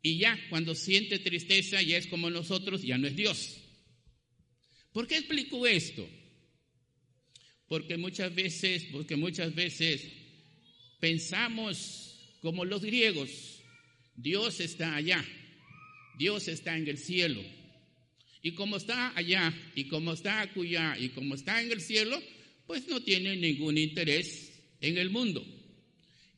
y 0.00 0.18
ya 0.18 0.38
cuando 0.50 0.74
siente 0.74 1.18
tristeza 1.18 1.82
ya 1.82 1.96
es 1.96 2.06
como 2.06 2.30
nosotros, 2.30 2.82
ya 2.82 2.98
no 2.98 3.06
es 3.06 3.16
Dios. 3.16 3.60
¿Por 4.92 5.08
qué 5.08 5.16
explico 5.16 5.66
esto? 5.66 6.08
Porque 7.74 7.96
muchas 7.96 8.32
veces, 8.32 8.86
porque 8.92 9.16
muchas 9.16 9.52
veces 9.52 10.06
pensamos 11.00 12.36
como 12.40 12.64
los 12.64 12.84
griegos, 12.84 13.30
Dios 14.14 14.60
está 14.60 14.94
allá, 14.94 15.26
Dios 16.16 16.46
está 16.46 16.78
en 16.78 16.86
el 16.86 16.98
cielo. 16.98 17.42
Y 18.42 18.52
como 18.52 18.76
está 18.76 19.12
allá, 19.18 19.52
y 19.74 19.88
como 19.88 20.12
está 20.12 20.42
acullá, 20.42 20.96
y 21.00 21.08
como 21.08 21.34
está 21.34 21.60
en 21.60 21.72
el 21.72 21.80
cielo, 21.80 22.22
pues 22.64 22.86
no 22.86 23.02
tiene 23.02 23.34
ningún 23.34 23.76
interés 23.76 24.52
en 24.80 24.96
el 24.96 25.10
mundo. 25.10 25.44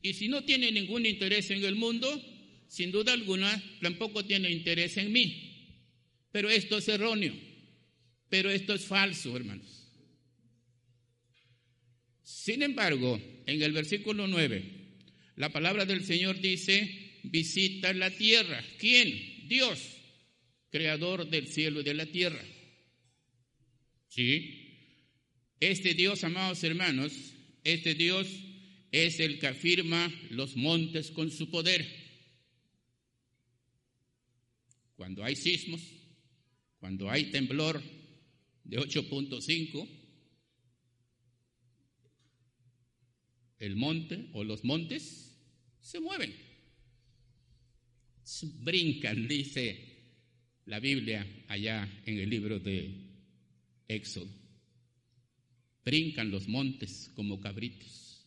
Y 0.01 0.15
si 0.15 0.29
no 0.29 0.43
tiene 0.43 0.71
ningún 0.71 1.05
interés 1.05 1.51
en 1.51 1.63
el 1.63 1.75
mundo, 1.75 2.09
sin 2.67 2.91
duda 2.91 3.13
alguna, 3.13 3.63
tampoco 3.79 4.25
tiene 4.25 4.49
interés 4.49 4.97
en 4.97 5.11
mí. 5.11 5.77
Pero 6.31 6.49
esto 6.49 6.79
es 6.79 6.87
erróneo. 6.87 7.35
Pero 8.27 8.49
esto 8.49 8.73
es 8.73 8.85
falso, 8.85 9.37
hermanos. 9.37 9.76
Sin 12.47 12.63
embargo, 12.63 13.21
en 13.45 13.61
el 13.61 13.73
versículo 13.73 14.25
9, 14.25 14.63
la 15.35 15.51
palabra 15.51 15.83
del 15.83 16.05
Señor 16.05 16.39
dice, 16.39 17.19
visita 17.23 17.91
la 17.91 18.09
tierra. 18.09 18.63
¿Quién? 18.79 19.49
Dios, 19.49 19.97
creador 20.69 21.29
del 21.29 21.49
cielo 21.49 21.81
y 21.81 21.83
de 21.83 21.93
la 21.93 22.05
tierra. 22.05 22.41
¿Sí? 24.07 24.77
Este 25.59 25.93
Dios, 25.93 26.23
amados 26.23 26.63
hermanos, 26.63 27.11
este 27.65 27.95
Dios 27.95 28.29
es 28.93 29.19
el 29.19 29.39
que 29.39 29.47
afirma 29.47 30.09
los 30.29 30.55
montes 30.55 31.11
con 31.11 31.29
su 31.29 31.49
poder. 31.49 31.85
Cuando 34.95 35.21
hay 35.21 35.35
sismos, 35.35 35.81
cuando 36.79 37.11
hay 37.11 37.25
temblor 37.25 37.83
de 38.63 38.77
8.5, 38.77 39.96
el 43.59 43.75
monte 43.75 44.29
o 44.33 44.43
los 44.43 44.63
montes 44.63 45.35
se 45.81 45.99
mueven, 45.99 46.35
brincan, 48.63 49.27
dice 49.27 49.87
la 50.65 50.79
Biblia 50.79 51.25
allá 51.47 51.89
en 52.05 52.19
el 52.19 52.29
libro 52.29 52.59
de 52.59 52.91
Éxodo. 53.87 54.27
Brincan 55.85 56.29
los 56.29 56.47
montes 56.47 57.09
como 57.15 57.39
cabritos. 57.39 58.25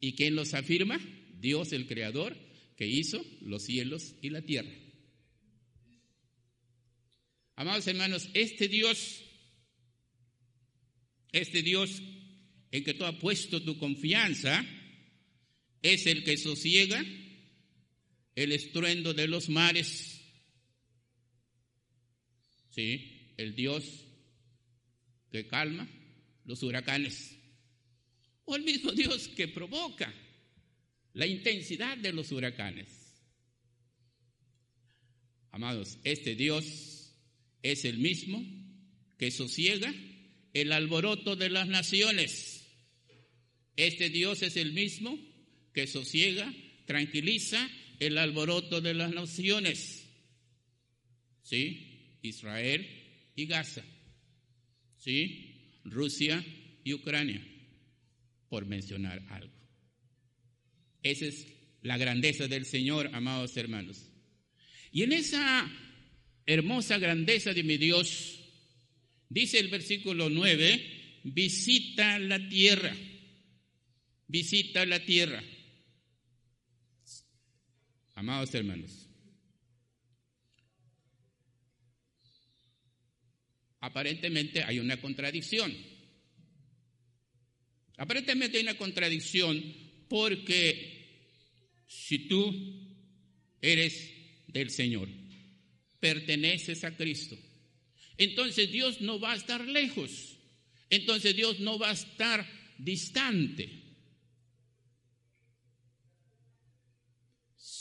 ¿Y 0.00 0.14
quién 0.14 0.34
los 0.34 0.54
afirma? 0.54 0.98
Dios 1.38 1.72
el 1.72 1.86
Creador 1.86 2.36
que 2.76 2.86
hizo 2.86 3.24
los 3.42 3.64
cielos 3.64 4.14
y 4.22 4.30
la 4.30 4.40
tierra. 4.42 4.72
Amados 7.56 7.86
hermanos, 7.86 8.28
este 8.34 8.66
Dios, 8.66 9.22
este 11.32 11.62
Dios 11.62 12.02
en 12.74 12.82
que 12.82 12.94
tú 12.94 13.04
has 13.04 13.14
puesto 13.14 13.62
tu 13.62 13.78
confianza, 13.78 14.66
es 15.80 16.06
el 16.06 16.24
que 16.24 16.36
sosiega 16.36 17.00
el 18.34 18.50
estruendo 18.50 19.14
de 19.14 19.28
los 19.28 19.48
mares. 19.48 20.20
Sí, 22.70 23.32
el 23.36 23.54
Dios 23.54 23.84
que 25.30 25.46
calma 25.46 25.88
los 26.46 26.64
huracanes. 26.64 27.38
O 28.44 28.56
el 28.56 28.64
mismo 28.64 28.90
Dios 28.90 29.28
que 29.28 29.46
provoca 29.46 30.12
la 31.12 31.28
intensidad 31.28 31.96
de 31.96 32.12
los 32.12 32.32
huracanes. 32.32 32.88
Amados, 35.52 35.96
este 36.02 36.34
Dios 36.34 37.14
es 37.62 37.84
el 37.84 37.98
mismo 37.98 38.44
que 39.16 39.30
sosiega 39.30 39.94
el 40.54 40.72
alboroto 40.72 41.36
de 41.36 41.50
las 41.50 41.68
naciones. 41.68 42.53
Este 43.76 44.08
Dios 44.08 44.42
es 44.42 44.56
el 44.56 44.72
mismo 44.72 45.18
que 45.72 45.86
sosiega, 45.86 46.52
tranquiliza 46.86 47.68
el 47.98 48.18
alboroto 48.18 48.80
de 48.80 48.94
las 48.94 49.12
naciones. 49.12 50.06
¿Sí? 51.42 52.18
Israel 52.22 52.86
y 53.34 53.46
Gaza. 53.46 53.84
¿Sí? 54.96 55.80
Rusia 55.84 56.44
y 56.84 56.94
Ucrania, 56.94 57.44
por 58.48 58.64
mencionar 58.66 59.22
algo. 59.28 59.52
Esa 61.02 61.26
es 61.26 61.46
la 61.82 61.98
grandeza 61.98 62.48
del 62.48 62.64
Señor, 62.64 63.10
amados 63.12 63.56
hermanos. 63.56 64.10
Y 64.90 65.02
en 65.02 65.12
esa 65.12 65.70
hermosa 66.46 66.98
grandeza 66.98 67.52
de 67.52 67.62
mi 67.62 67.76
Dios, 67.76 68.40
dice 69.28 69.58
el 69.58 69.68
versículo 69.68 70.30
9, 70.30 71.20
visita 71.24 72.18
la 72.18 72.48
tierra 72.48 72.94
visita 74.26 74.84
la 74.86 75.04
tierra. 75.04 75.42
Amados 78.14 78.54
hermanos, 78.54 79.08
aparentemente 83.80 84.62
hay 84.62 84.78
una 84.78 85.00
contradicción. 85.00 85.74
Aparentemente 87.96 88.56
hay 88.56 88.62
una 88.62 88.78
contradicción 88.78 89.62
porque 90.08 90.94
si 91.86 92.28
tú 92.28 92.52
eres 93.60 94.10
del 94.48 94.70
Señor, 94.70 95.08
perteneces 96.00 96.84
a 96.84 96.96
Cristo, 96.96 97.36
entonces 98.16 98.70
Dios 98.70 99.00
no 99.00 99.18
va 99.18 99.32
a 99.32 99.36
estar 99.36 99.66
lejos, 99.66 100.38
entonces 100.90 101.34
Dios 101.34 101.60
no 101.60 101.78
va 101.78 101.90
a 101.90 101.94
estar 101.94 102.46
distante. 102.78 103.83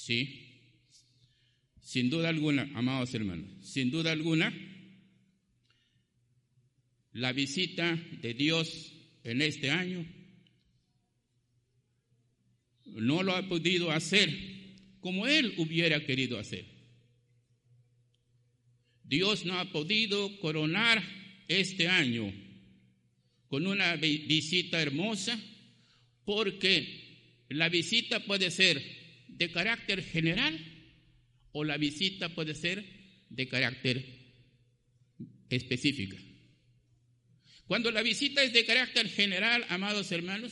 Sí, 0.05 0.59
sin 1.81 2.09
duda 2.09 2.27
alguna, 2.27 2.69
amados 2.75 3.13
hermanos, 3.13 3.49
sin 3.61 3.89
duda 3.89 4.11
alguna, 4.11 4.53
la 7.13 7.31
visita 7.31 7.95
de 8.21 8.33
Dios 8.33 8.91
en 9.23 9.41
este 9.41 9.69
año 9.69 10.05
no 12.83 13.23
lo 13.23 13.33
ha 13.33 13.47
podido 13.47 13.91
hacer 13.91 14.29
como 14.99 15.25
Él 15.25 15.53
hubiera 15.55 16.05
querido 16.05 16.37
hacer. 16.37 16.65
Dios 19.05 19.45
no 19.45 19.57
ha 19.57 19.71
podido 19.71 20.37
coronar 20.39 21.01
este 21.47 21.87
año 21.87 22.29
con 23.47 23.67
una 23.67 23.95
visita 23.95 24.81
hermosa 24.81 25.39
porque 26.25 27.45
la 27.47 27.69
visita 27.69 28.19
puede 28.25 28.51
ser 28.51 29.02
de 29.37 29.51
carácter 29.51 30.03
general 30.03 30.59
o 31.51 31.63
la 31.63 31.77
visita 31.77 32.29
puede 32.29 32.55
ser 32.55 32.83
de 33.29 33.47
carácter 33.47 34.05
específica. 35.49 36.17
Cuando 37.65 37.91
la 37.91 38.01
visita 38.01 38.43
es 38.43 38.53
de 38.53 38.65
carácter 38.65 39.09
general, 39.09 39.65
amados 39.69 40.11
hermanos, 40.11 40.51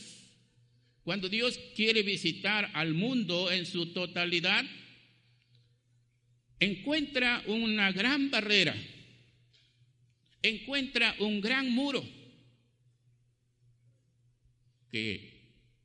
cuando 1.04 1.28
Dios 1.28 1.58
quiere 1.76 2.02
visitar 2.02 2.70
al 2.74 2.94
mundo 2.94 3.50
en 3.50 3.66
su 3.66 3.92
totalidad, 3.92 4.64
encuentra 6.60 7.42
una 7.46 7.92
gran 7.92 8.30
barrera, 8.30 8.74
encuentra 10.42 11.14
un 11.18 11.40
gran 11.40 11.70
muro 11.70 12.04
que 14.90 15.32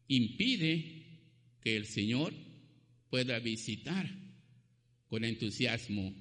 impide 0.07 1.21
que 1.61 1.77
el 1.77 1.85
Señor 1.85 2.46
pueda 3.09 3.39
visitar 3.39 4.09
con 5.07 5.23
entusiasmo 5.23 6.13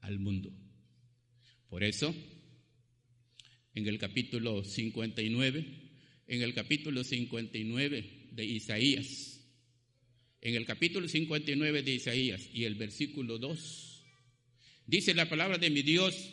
al 0.00 0.18
mundo. 0.18 0.52
Por 1.68 1.82
eso, 1.82 2.14
en 3.74 3.86
el 3.86 3.98
capítulo 3.98 4.62
59, 4.62 5.66
en 6.26 6.42
el 6.42 6.54
capítulo 6.54 7.02
59 7.02 8.28
de 8.32 8.44
Isaías, 8.44 9.40
en 10.40 10.54
el 10.54 10.66
capítulo 10.66 11.08
59 11.08 11.82
de 11.82 11.94
Isaías 11.94 12.48
y 12.52 12.64
el 12.64 12.76
versículo 12.76 13.38
2, 13.38 14.04
dice 14.86 15.14
la 15.14 15.28
palabra 15.28 15.58
de 15.58 15.70
mi 15.70 15.82
Dios 15.82 16.30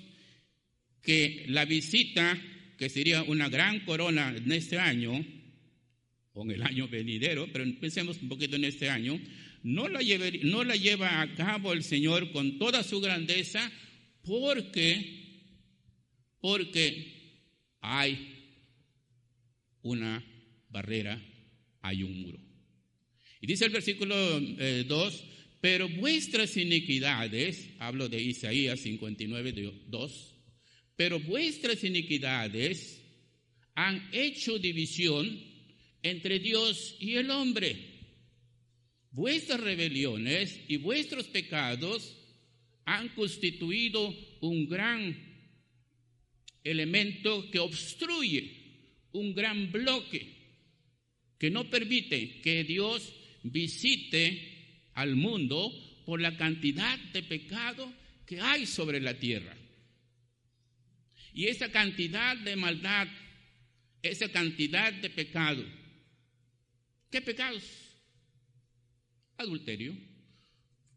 que 1.02 1.46
la 1.48 1.66
visita, 1.66 2.40
que 2.78 2.90
sería 2.90 3.24
una 3.24 3.50
gran 3.50 3.86
corona 3.86 4.36
en 4.36 4.52
este 4.52 4.78
año, 4.78 5.26
o 6.34 6.44
en 6.44 6.52
el 6.52 6.64
año 6.64 6.88
venidero, 6.88 7.48
pero 7.52 7.66
pensemos 7.80 8.22
un 8.22 8.30
poquito 8.30 8.56
en 8.56 8.66
este 8.66 8.90
año, 8.90 9.20
no 9.64 9.88
la, 9.90 10.02
lleva 10.02 11.22
a 11.22 11.34
cabo 11.36 11.74
el 11.74 11.84
Señor 11.84 12.32
con 12.32 12.58
toda 12.58 12.84
su 12.84 13.00
grandeza 13.00 13.72
porque, 14.24 15.50
porque 16.40 17.76
hay 17.82 18.28
una 19.82 20.24
barrera, 20.70 21.22
hay 21.82 22.04
un 22.04 22.22
muro. 22.22 22.40
Y 23.40 23.48
dice 23.48 23.66
el 23.66 23.72
versículo 23.72 24.16
2, 24.16 24.50
eh, 24.60 25.32
pero 25.60 25.90
vuestras 25.90 26.58
iniquidades, 26.58 27.70
hablo 27.80 28.10
de 28.10 28.22
Isaías 28.22 28.80
59, 28.80 29.54
2, 29.88 30.36
pero 30.96 31.20
vuestras 31.20 31.84
iniquidades 31.84 33.02
han 33.76 34.10
hecho 34.12 34.58
división 34.60 35.51
entre 36.04 36.40
Dios 36.40 36.96
y 37.00 37.16
el 37.16 37.30
hombre. 37.32 37.76
Vuestras 39.12 39.60
rebeliones 39.60 40.60
y 40.68 40.78
vuestros 40.78 41.28
pecados 41.28 42.18
han 42.86 43.10
constituido 43.10 44.16
un 44.42 44.68
gran 44.68 45.16
elemento 46.64 47.50
que 47.52 47.60
obstruye, 47.60 48.58
un 49.12 49.34
gran 49.34 49.72
bloque 49.72 50.42
que 51.38 51.50
no 51.50 51.70
permite 51.70 52.40
que 52.42 52.64
Dios 52.64 53.14
visite 53.44 54.90
al 54.94 55.16
mundo 55.16 55.72
por 56.06 56.22
la 56.22 56.38
cantidad 56.38 57.00
de 57.14 57.24
pecado 57.24 57.92
que 58.26 58.40
hay 58.40 58.66
sobre 58.66 59.00
la 59.02 59.16
tierra. 59.16 59.58
Y 61.34 61.48
esa 61.48 61.72
cantidad 61.72 62.38
de 62.38 62.56
maldad, 62.56 63.08
esa 64.04 64.30
cantidad 64.30 64.94
de 64.94 65.10
pecado, 65.10 65.66
¿Qué 67.12 67.22
pecados? 67.22 67.64
Adulterio, 69.38 69.94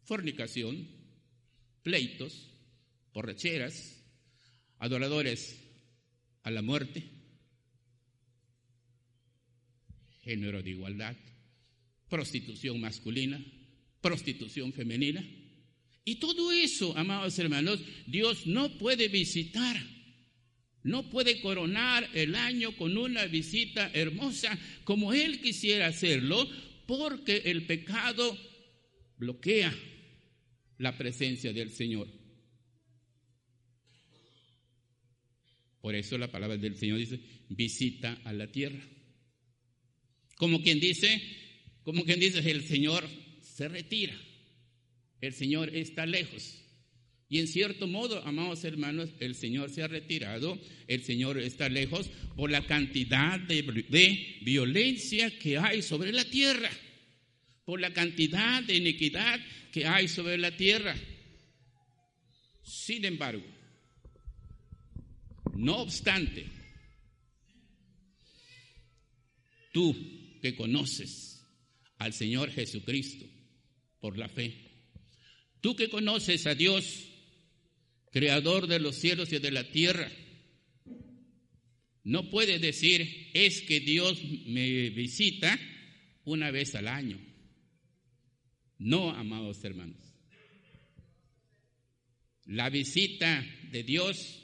fornicación, 0.03 0.87
pleitos, 1.83 2.49
borracheras, 3.13 4.01
adoradores 4.79 5.61
a 6.43 6.51
la 6.51 6.61
muerte, 6.61 7.03
género 10.21 10.63
de 10.63 10.69
igualdad, 10.69 11.17
prostitución 12.09 12.79
masculina, 12.79 13.43
prostitución 13.99 14.71
femenina. 14.71 15.23
Y 16.05 16.15
todo 16.15 16.51
eso, 16.51 16.97
amados 16.97 17.37
hermanos, 17.39 17.81
Dios 18.07 18.47
no 18.47 18.77
puede 18.77 19.09
visitar, 19.09 19.75
no 20.85 21.09
puede 21.09 21.41
coronar 21.41 22.07
el 22.13 22.35
año 22.35 22.77
con 22.77 22.95
una 22.95 23.25
visita 23.25 23.89
hermosa 23.91 24.55
como 24.83 25.13
Él 25.13 25.41
quisiera 25.41 25.87
hacerlo, 25.87 26.47
porque 26.85 27.41
el 27.45 27.65
pecado 27.65 28.37
bloquea 29.17 29.75
la 30.77 30.95
presencia 30.95 31.51
del 31.53 31.71
Señor. 31.71 32.07
Por 35.81 35.95
eso 35.95 36.19
la 36.19 36.31
palabra 36.31 36.55
del 36.55 36.75
Señor 36.75 36.99
dice, 36.99 37.19
visita 37.49 38.21
a 38.23 38.31
la 38.31 38.51
tierra. 38.51 38.87
Como 40.37 40.61
quien 40.61 40.79
dice, 40.79 41.19
como 41.81 42.05
quien 42.05 42.19
dice, 42.19 42.39
el 42.51 42.63
Señor 42.63 43.09
se 43.41 43.67
retira. 43.67 44.15
El 45.19 45.33
Señor 45.33 45.75
está 45.75 46.05
lejos. 46.05 46.61
Y 47.27 47.39
en 47.39 47.47
cierto 47.47 47.87
modo, 47.87 48.23
amados 48.23 48.63
hermanos, 48.63 49.09
el 49.19 49.33
Señor 49.33 49.71
se 49.71 49.81
ha 49.81 49.87
retirado, 49.87 50.59
el 50.87 51.03
Señor 51.03 51.39
está 51.39 51.69
lejos 51.69 52.09
por 52.35 52.51
la 52.51 52.65
cantidad 52.67 53.39
de, 53.39 53.63
violencia 54.41 55.37
que 55.39 55.57
hay 55.57 55.81
sobre 55.81 56.11
la 56.11 56.23
tierra, 56.25 56.69
por 57.65 57.81
la 57.81 57.91
cantidad 57.93 58.63
de 58.63 58.75
iniquidad 58.75 59.39
que 59.71 59.87
hay 59.87 60.07
sobre 60.07 60.37
la 60.37 60.55
tierra. 60.55 60.95
Sin 62.61 63.03
embargo, 63.05 63.43
no 65.55 65.77
obstante, 65.77 66.45
tú 69.71 69.95
que 70.41 70.55
conoces 70.55 71.43
al 71.97 72.13
Señor 72.13 72.51
Jesucristo 72.51 73.25
por 73.99 74.15
la 74.15 74.29
fe, 74.29 74.53
tú 75.59 75.75
que 75.75 75.89
conoces 75.89 76.45
a 76.45 76.53
Dios, 76.53 77.14
creador 78.15 78.67
de 78.67 78.79
los 78.79 78.95
cielos 78.95 79.33
y 79.33 79.39
de 79.39 79.51
la 79.51 79.69
tierra, 79.69 80.09
no 82.05 82.29
puedes 82.29 82.61
decir, 82.61 83.29
es 83.33 83.61
que 83.63 83.81
Dios 83.81 84.23
me 84.45 84.89
visita 84.91 85.59
una 86.23 86.49
vez 86.49 86.75
al 86.75 86.87
año. 86.87 87.19
No, 88.77 89.09
amados 89.09 89.61
hermanos. 89.65 89.97
La 92.45 92.69
visita 92.69 93.45
de 93.69 93.83
Dios 93.83 94.41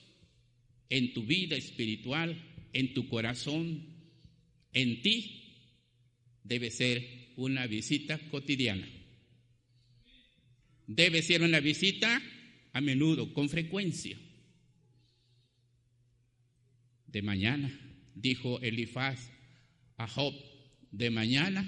en 0.89 1.13
tu 1.13 1.23
vida 1.23 1.55
espiritual, 1.55 2.43
en 2.73 2.93
tu 2.93 3.07
corazón, 3.07 3.87
en 4.73 5.01
ti, 5.01 5.61
debe 6.43 6.71
ser 6.71 7.31
una 7.37 7.67
visita 7.67 8.19
cotidiana. 8.31 8.89
Debe 10.87 11.21
ser 11.21 11.41
una 11.41 11.61
visita 11.61 12.21
a 12.73 12.81
menudo, 12.81 13.33
con 13.33 13.49
frecuencia. 13.49 14.17
De 17.07 17.21
mañana, 17.21 17.69
dijo 18.15 18.59
Elifaz 18.61 19.29
a 19.97 20.07
Job, 20.07 20.33
de 20.91 21.09
mañana 21.09 21.65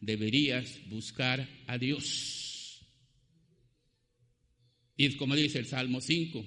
deberías 0.00 0.80
buscar 0.88 1.48
a 1.66 1.78
Dios. 1.78 2.86
Y 4.96 5.10
como 5.16 5.36
dice 5.36 5.58
el 5.58 5.66
Salmo 5.66 6.00
5, 6.00 6.44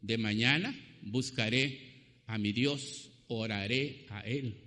de 0.00 0.18
mañana 0.18 0.74
buscaré 1.02 2.22
a 2.26 2.38
mi 2.38 2.52
Dios, 2.52 3.10
oraré 3.28 4.06
a 4.10 4.20
Él. 4.20 4.60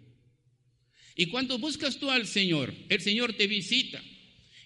Y 1.15 1.25
cuando 1.27 1.57
buscas 1.57 1.99
tú 1.99 2.09
al 2.09 2.27
Señor, 2.27 2.73
el 2.89 3.01
Señor 3.01 3.33
te 3.33 3.47
visita. 3.47 4.01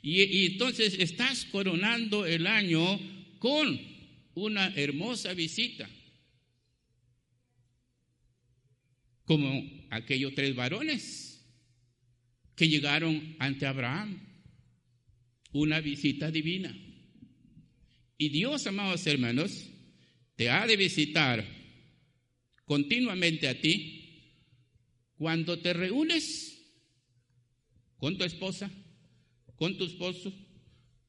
Y, 0.03 0.21
y, 0.21 0.45
entonces 0.47 0.95
estás 0.99 1.45
coronando 1.45 2.25
el 2.25 2.45
año 2.45 2.99
con 3.39 3.79
una 4.33 4.73
hermosa 4.75 5.33
visita. 5.33 5.89
Como 9.25 9.63
aquellos 9.89 10.33
tres 10.35 10.55
varones 10.55 11.45
que 12.55 12.67
llegaron 12.67 13.35
ante 13.39 13.65
Abraham. 13.65 14.27
Una 15.53 15.81
visita 15.81 16.31
divina. 16.31 16.75
Y 18.17 18.29
Dios, 18.29 18.67
amados 18.67 19.05
hermanos, 19.07 19.67
te 20.35 20.49
ha 20.49 20.65
de 20.65 20.77
visitar 20.77 21.45
continuamente 22.65 23.47
a 23.47 23.59
ti 23.59 24.01
cuando 25.17 25.59
te 25.59 25.73
reúnes 25.73 26.57
con 27.97 28.17
tu 28.17 28.23
esposa, 28.23 28.71
con 29.55 29.77
tu 29.77 29.85
esposo, 29.85 30.33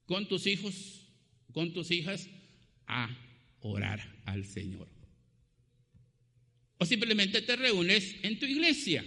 con 0.07 0.27
tus 0.29 0.47
hijos, 0.47 1.07
con 1.53 1.73
tus 1.73 1.91
hijas, 1.91 2.29
a 2.93 3.09
orar 3.61 4.01
al 4.25 4.45
Señor. 4.45 4.89
O 6.79 6.85
simplemente 6.85 7.43
te 7.43 7.57
reúnes 7.57 8.17
en 8.23 8.39
tu 8.39 8.47
iglesia. 8.47 9.05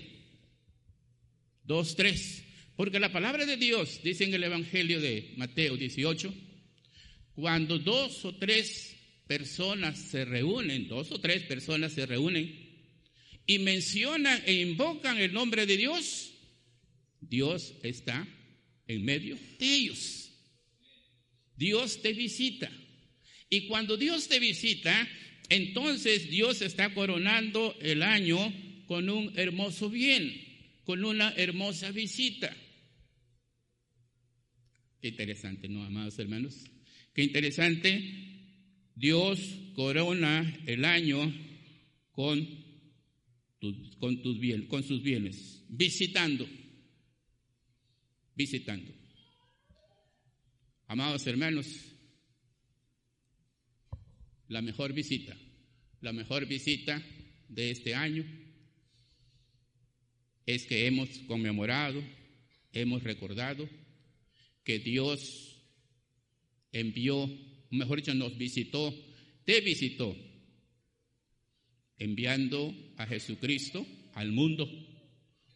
Dos, 1.63 1.95
tres. 1.95 2.43
Porque 2.75 2.99
la 2.99 3.11
palabra 3.11 3.45
de 3.45 3.57
Dios, 3.57 4.01
dice 4.03 4.23
en 4.23 4.33
el 4.33 4.43
Evangelio 4.43 4.99
de 4.99 5.33
Mateo 5.37 5.77
18, 5.77 6.33
cuando 7.33 7.79
dos 7.79 8.23
o 8.25 8.35
tres 8.35 8.95
personas 9.27 9.99
se 9.99 10.25
reúnen, 10.25 10.87
dos 10.87 11.11
o 11.11 11.19
tres 11.19 11.43
personas 11.43 11.93
se 11.93 12.05
reúnen 12.05 12.65
y 13.45 13.59
mencionan 13.59 14.41
e 14.45 14.53
invocan 14.53 15.17
el 15.17 15.33
nombre 15.33 15.65
de 15.65 15.77
Dios, 15.77 16.33
Dios 17.19 17.73
está 17.83 18.27
en 18.87 19.03
medio 19.03 19.37
de 19.59 19.75
ellos. 19.75 20.31
Dios 21.55 22.01
te 22.01 22.13
visita. 22.13 22.71
Y 23.55 23.67
cuando 23.67 23.95
Dios 23.95 24.27
te 24.27 24.37
visita, 24.37 25.07
entonces 25.47 26.29
Dios 26.29 26.61
está 26.61 26.93
coronando 26.93 27.73
el 27.79 28.03
año 28.03 28.53
con 28.85 29.09
un 29.09 29.31
hermoso 29.39 29.89
bien, 29.89 30.33
con 30.83 31.05
una 31.05 31.31
hermosa 31.37 31.91
visita. 31.91 32.53
Qué 34.99 35.07
interesante, 35.07 35.69
¿no, 35.69 35.85
amados 35.85 36.19
hermanos? 36.19 36.65
Qué 37.13 37.23
interesante. 37.23 38.03
Dios 38.93 39.39
corona 39.73 40.59
el 40.65 40.83
año 40.83 41.33
con 42.11 42.65
con, 43.99 44.21
tus 44.21 44.37
bienes, 44.37 44.67
con 44.67 44.83
sus 44.83 45.01
bienes, 45.01 45.63
visitando, 45.69 46.45
visitando. 48.35 48.91
Amados 50.87 51.25
hermanos, 51.25 51.94
la 54.47 54.61
mejor 54.61 54.93
visita, 54.93 55.35
la 56.01 56.13
mejor 56.13 56.45
visita 56.45 57.01
de 57.49 57.71
este 57.71 57.95
año 57.95 58.25
es 60.45 60.65
que 60.65 60.85
hemos 60.85 61.09
conmemorado, 61.27 62.03
hemos 62.73 63.03
recordado 63.03 63.67
que 64.63 64.79
Dios 64.79 65.63
envió, 66.71 67.29
mejor 67.71 67.99
dicho, 67.99 68.13
nos 68.13 68.37
visitó, 68.37 68.93
te 69.45 69.61
visitó 69.61 70.15
enviando 71.97 72.73
a 72.97 73.07
Jesucristo 73.07 73.85
al 74.13 74.31
mundo 74.31 74.69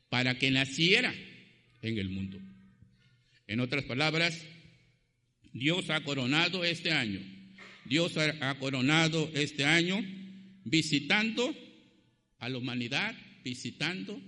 para 0.10 0.38
que 0.38 0.52
naciera 0.52 1.14
en 1.82 1.98
el 1.98 2.10
mundo. 2.10 2.40
En 3.48 3.60
otras 3.60 3.84
palabras, 3.86 4.46
Dios 5.54 5.90
ha 5.90 6.04
coronado 6.04 6.64
este 6.64 6.92
año, 6.92 7.20
Dios 7.90 8.16
ha 8.18 8.60
coronado 8.60 9.32
este 9.34 9.66
año 9.66 10.00
visitando 10.64 11.56
a 12.38 12.48
la 12.48 12.60
humanidad, 12.60 13.16
visitando 13.44 14.22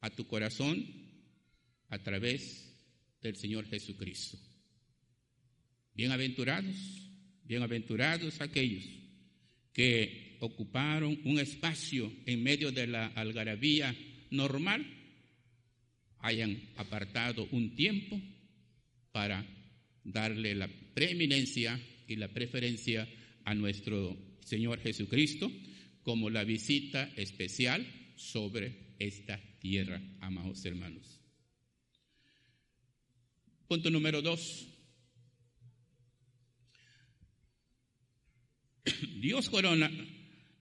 a 0.00 0.08
tu 0.08 0.26
corazón 0.26 0.82
a 1.90 1.98
través 1.98 2.74
del 3.20 3.36
Señor 3.36 3.68
Jesucristo. 3.68 4.38
Bienaventurados, 5.92 6.74
bienaventurados 7.44 8.40
aquellos 8.40 8.86
que 9.74 10.38
ocuparon 10.40 11.20
un 11.24 11.38
espacio 11.38 12.10
en 12.24 12.42
medio 12.42 12.72
de 12.72 12.86
la 12.86 13.08
algarabía 13.08 13.94
normal, 14.30 14.86
hayan 16.20 16.62
apartado 16.76 17.46
un 17.50 17.76
tiempo 17.76 18.18
para 19.12 19.44
darle 20.02 20.54
la 20.54 20.70
preeminencia 20.94 21.78
y 22.06 22.16
la 22.16 22.28
preferencia 22.28 23.08
a 23.44 23.54
nuestro 23.54 24.16
Señor 24.40 24.80
Jesucristo 24.80 25.50
como 26.02 26.30
la 26.30 26.44
visita 26.44 27.10
especial 27.16 27.86
sobre 28.16 28.94
esta 28.98 29.40
tierra, 29.58 30.00
amados 30.20 30.64
hermanos. 30.64 31.20
Punto 33.66 33.90
número 33.90 34.22
dos. 34.22 34.68
Dios 39.20 39.50
corona 39.50 39.90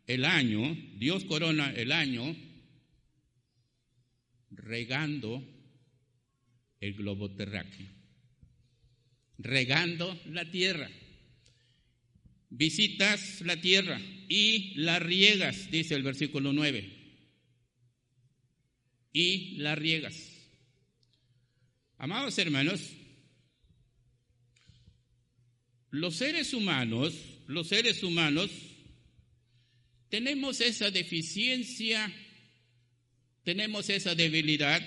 el 0.07 0.25
año, 0.25 0.75
Dios 0.97 1.25
corona 1.25 1.71
el 1.71 1.91
año 1.91 2.35
regando 4.49 5.43
el 6.79 6.93
globo 6.93 7.31
terráqueo, 7.35 7.87
regando 9.37 10.19
la 10.27 10.49
tierra. 10.49 10.89
Visitas 12.57 13.41
la 13.41 13.59
tierra 13.59 13.99
y 14.29 14.75
la 14.75 14.97
riegas, 14.97 15.69
dice 15.71 15.93
el 15.93 16.03
versículo 16.03 16.53
9. 16.53 16.89
Y 19.11 19.57
la 19.57 19.75
riegas. 19.75 20.15
Amados 21.97 22.37
hermanos, 22.37 22.79
los 25.91 26.15
seres 26.15 26.53
humanos, 26.53 27.13
los 27.47 27.67
seres 27.67 28.01
humanos, 28.03 28.49
tenemos 30.07 30.61
esa 30.61 30.89
deficiencia, 30.91 32.09
tenemos 33.43 33.89
esa 33.89 34.15
debilidad 34.15 34.81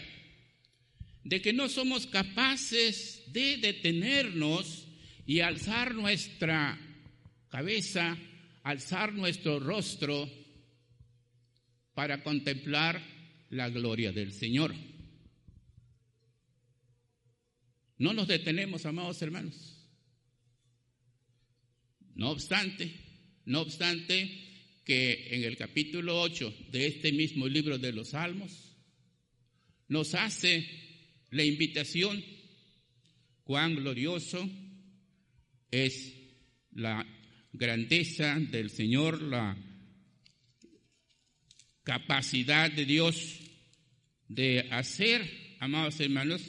de 1.23 1.43
que 1.43 1.53
no 1.53 1.69
somos 1.69 2.07
capaces 2.07 3.25
de 3.27 3.59
detenernos 3.59 4.87
y 5.27 5.41
alzar 5.41 5.95
nuestra 5.95 6.88
cabeza, 7.49 8.17
alzar 8.63 9.13
nuestro 9.13 9.59
rostro 9.61 10.29
para 11.95 12.23
contemplar 12.23 13.03
la 13.51 13.69
gloria 13.69 14.13
del 14.13 14.33
Señor. 14.33 14.75
No 17.99 18.13
nos 18.13 18.29
detenemos, 18.29 18.87
amados 18.87 19.21
hermanos. 19.23 19.75
No 22.15 22.31
obstante, 22.31 22.93
no 23.45 23.61
obstante 23.63 24.83
que 24.85 25.29
en 25.35 25.45
el 25.45 25.57
capítulo 25.57 26.21
8 26.21 26.55
de 26.71 26.87
este 26.87 27.13
mismo 27.13 27.47
libro 27.47 27.79
de 27.79 27.93
los 27.93 28.11
Salmos 28.11 28.77
nos 29.89 30.15
hace 30.15 30.67
la 31.31 31.45
invitación 31.45 32.25
cuán 33.45 33.75
glorioso 33.75 34.49
es 35.71 36.15
la 36.73 37.07
grandeza 37.59 38.39
del 38.39 38.71
Señor, 38.71 39.21
la 39.21 39.57
capacidad 41.83 42.71
de 42.71 42.85
Dios 42.85 43.41
de 44.29 44.69
hacer, 44.71 45.29
amados 45.59 45.99
hermanos, 45.99 46.41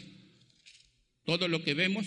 todo 1.26 1.48
lo 1.48 1.64
que 1.64 1.74
vemos 1.74 2.06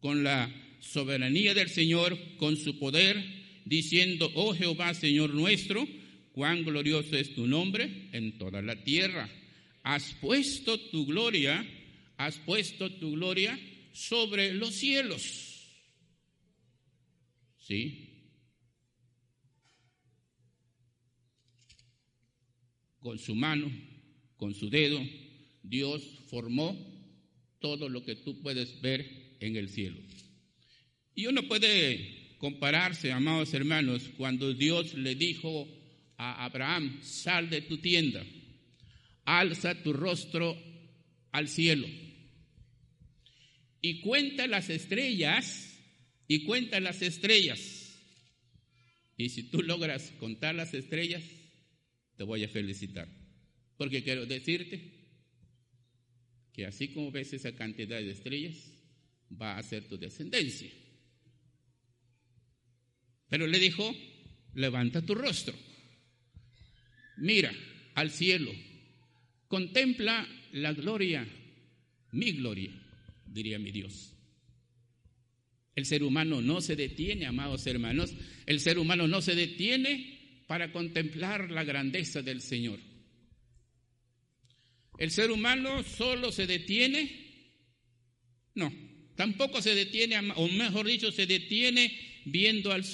con 0.00 0.24
la 0.24 0.50
soberanía 0.80 1.52
del 1.52 1.68
Señor, 1.68 2.18
con 2.38 2.56
su 2.56 2.78
poder, 2.78 3.22
diciendo, 3.66 4.30
oh 4.34 4.54
Jehová, 4.54 4.94
Señor 4.94 5.34
nuestro, 5.34 5.86
cuán 6.32 6.64
glorioso 6.64 7.16
es 7.16 7.34
tu 7.34 7.46
nombre 7.46 8.08
en 8.12 8.38
toda 8.38 8.62
la 8.62 8.82
tierra. 8.82 9.28
Has 9.82 10.14
puesto 10.20 10.80
tu 10.90 11.04
gloria, 11.04 11.66
has 12.16 12.38
puesto 12.38 12.90
tu 12.92 13.12
gloria 13.12 13.58
sobre 13.92 14.54
los 14.54 14.74
cielos. 14.74 15.66
¿Sí? 17.58 18.05
Con 23.06 23.20
su 23.20 23.36
mano, 23.36 23.70
con 24.36 24.52
su 24.52 24.68
dedo, 24.68 25.00
Dios 25.62 26.02
formó 26.28 26.76
todo 27.60 27.88
lo 27.88 28.02
que 28.04 28.16
tú 28.16 28.42
puedes 28.42 28.80
ver 28.80 29.36
en 29.38 29.54
el 29.54 29.68
cielo. 29.68 30.00
Y 31.14 31.26
uno 31.26 31.46
puede 31.46 32.34
compararse, 32.38 33.12
amados 33.12 33.54
hermanos, 33.54 34.10
cuando 34.16 34.52
Dios 34.52 34.94
le 34.94 35.14
dijo 35.14 35.68
a 36.16 36.46
Abraham, 36.46 36.98
sal 37.00 37.48
de 37.48 37.60
tu 37.60 37.78
tienda, 37.78 38.26
alza 39.24 39.80
tu 39.84 39.92
rostro 39.92 40.60
al 41.30 41.46
cielo 41.46 41.86
y 43.82 44.00
cuenta 44.00 44.48
las 44.48 44.68
estrellas, 44.68 45.78
y 46.26 46.42
cuenta 46.42 46.80
las 46.80 47.02
estrellas. 47.02 48.00
Y 49.16 49.28
si 49.28 49.44
tú 49.44 49.62
logras 49.62 50.10
contar 50.18 50.56
las 50.56 50.74
estrellas, 50.74 51.22
te 52.16 52.24
voy 52.24 52.44
a 52.44 52.48
felicitar. 52.48 53.08
Porque 53.76 54.02
quiero 54.02 54.26
decirte 54.26 54.96
que 56.52 56.66
así 56.66 56.88
como 56.88 57.10
ves 57.10 57.32
esa 57.34 57.54
cantidad 57.54 57.98
de 57.98 58.10
estrellas, 58.10 58.72
va 59.30 59.58
a 59.58 59.62
ser 59.62 59.86
tu 59.88 59.98
descendencia. 59.98 60.70
Pero 63.28 63.46
le 63.46 63.58
dijo, 63.58 63.94
levanta 64.54 65.02
tu 65.02 65.14
rostro, 65.14 65.54
mira 67.18 67.52
al 67.94 68.10
cielo, 68.10 68.52
contempla 69.48 70.26
la 70.52 70.72
gloria, 70.72 71.26
mi 72.12 72.32
gloria, 72.32 72.70
diría 73.26 73.58
mi 73.58 73.72
Dios. 73.72 74.12
El 75.74 75.84
ser 75.84 76.02
humano 76.02 76.40
no 76.40 76.62
se 76.62 76.74
detiene, 76.74 77.26
amados 77.26 77.66
hermanos, 77.66 78.14
el 78.46 78.60
ser 78.60 78.78
humano 78.78 79.06
no 79.06 79.20
se 79.20 79.34
detiene 79.34 80.15
para 80.46 80.72
contemplar 80.72 81.50
la 81.50 81.64
grandeza 81.64 82.22
del 82.22 82.40
Señor. 82.40 82.78
El 84.98 85.10
ser 85.10 85.30
humano 85.30 85.82
solo 85.82 86.32
se 86.32 86.46
detiene, 86.46 87.54
no, 88.54 88.72
tampoco 89.14 89.60
se 89.60 89.74
detiene, 89.74 90.16
o 90.36 90.48
mejor 90.48 90.86
dicho, 90.86 91.12
se 91.12 91.26
detiene 91.26 92.22
viendo 92.24 92.72
al, 92.72 92.84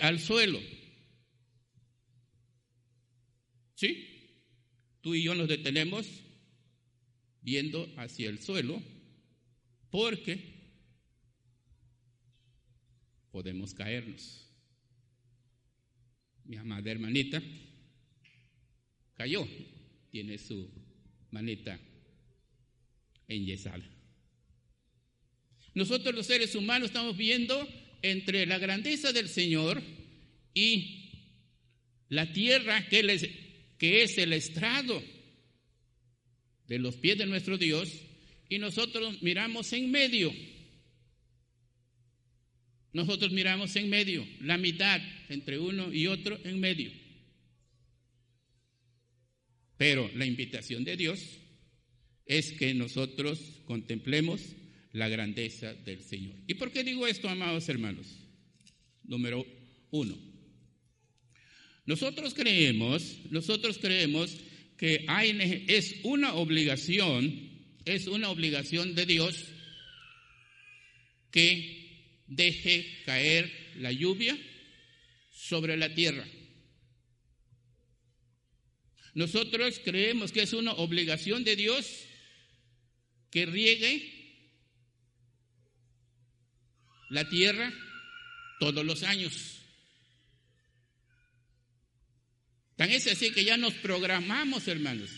al 0.00 0.20
suelo. 0.20 0.60
¿Sí? 3.74 4.08
Tú 5.00 5.14
y 5.14 5.24
yo 5.24 5.34
nos 5.34 5.48
detenemos 5.48 6.06
viendo 7.42 7.92
hacia 7.96 8.28
el 8.28 8.38
suelo 8.38 8.80
porque 9.90 10.38
podemos 13.30 13.74
caernos. 13.74 14.51
Mi 16.44 16.56
amada 16.56 16.90
hermanita 16.90 17.42
cayó, 19.14 19.46
tiene 20.10 20.38
su 20.38 20.70
manita 21.30 21.78
enyesada. 23.28 23.84
Nosotros 25.74 26.14
los 26.14 26.26
seres 26.26 26.54
humanos 26.54 26.88
estamos 26.88 27.16
viendo 27.16 27.66
entre 28.02 28.46
la 28.46 28.58
grandeza 28.58 29.12
del 29.12 29.28
Señor 29.28 29.82
y 30.54 31.02
la 32.08 32.30
tierra 32.32 32.86
que, 32.88 33.00
es 33.78 34.18
el 34.18 34.32
estrado 34.34 35.02
de 36.68 36.78
los 36.78 36.96
pies 36.96 37.16
de 37.16 37.26
nuestro 37.26 37.56
Dios, 37.56 37.88
y 38.48 38.58
nosotros 38.58 39.22
miramos 39.22 39.72
en 39.72 39.90
medio. 39.90 40.30
Nosotros 42.92 43.32
miramos 43.32 43.74
en 43.76 43.88
medio, 43.88 44.26
la 44.40 44.58
mitad 44.58 45.00
entre 45.28 45.58
uno 45.58 45.92
y 45.92 46.06
otro 46.06 46.38
en 46.44 46.60
medio. 46.60 46.92
Pero 49.78 50.10
la 50.14 50.26
invitación 50.26 50.84
de 50.84 50.96
Dios 50.96 51.38
es 52.26 52.52
que 52.52 52.74
nosotros 52.74 53.40
contemplemos 53.64 54.40
la 54.92 55.08
grandeza 55.08 55.72
del 55.74 56.02
Señor. 56.02 56.36
¿Y 56.46 56.54
por 56.54 56.70
qué 56.70 56.84
digo 56.84 57.06
esto, 57.06 57.28
amados 57.28 57.68
hermanos? 57.68 58.06
Número 59.04 59.44
uno. 59.90 60.16
Nosotros 61.86 62.34
creemos, 62.34 63.18
nosotros 63.30 63.78
creemos 63.78 64.36
que 64.76 65.04
hay, 65.08 65.64
es 65.68 65.96
una 66.04 66.34
obligación, 66.34 67.50
es 67.84 68.06
una 68.06 68.28
obligación 68.30 68.94
de 68.94 69.06
Dios 69.06 69.46
que 71.30 71.81
deje 72.36 73.02
caer 73.04 73.50
la 73.76 73.92
lluvia 73.92 74.36
sobre 75.30 75.76
la 75.76 75.94
tierra. 75.94 76.26
Nosotros 79.14 79.80
creemos 79.84 80.32
que 80.32 80.42
es 80.42 80.52
una 80.52 80.72
obligación 80.72 81.44
de 81.44 81.56
Dios 81.56 81.86
que 83.30 83.44
riegue 83.46 84.10
la 87.10 87.28
tierra 87.28 87.72
todos 88.58 88.84
los 88.84 89.02
años. 89.02 89.58
Tan 92.76 92.90
es 92.90 93.06
así 93.06 93.32
que 93.32 93.44
ya 93.44 93.58
nos 93.58 93.74
programamos, 93.74 94.66
hermanos. 94.66 95.10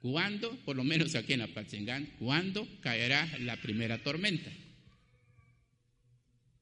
¿Cuándo, 0.00 0.54
por 0.64 0.76
lo 0.76 0.84
menos 0.84 1.14
aquí 1.14 1.32
en 1.32 1.40
Apatzingán, 1.40 2.04
cuándo 2.18 2.68
caerá 2.82 3.26
la 3.38 3.56
primera 3.56 4.02
tormenta? 4.02 4.52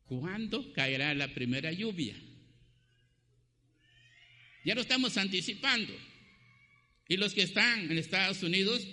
¿Cuándo 0.07 0.73
caerá 0.73 1.15
la 1.15 1.33
primera 1.35 1.73
lluvia? 1.73 2.15
Ya 4.65 4.75
lo 4.75 4.81
estamos 4.81 5.17
anticipando. 5.17 5.95
Y 7.09 7.17
los 7.17 7.35
que 7.35 7.43
están 7.43 7.91
en 7.91 7.99
Estados 7.99 8.43
Unidos, 8.43 8.87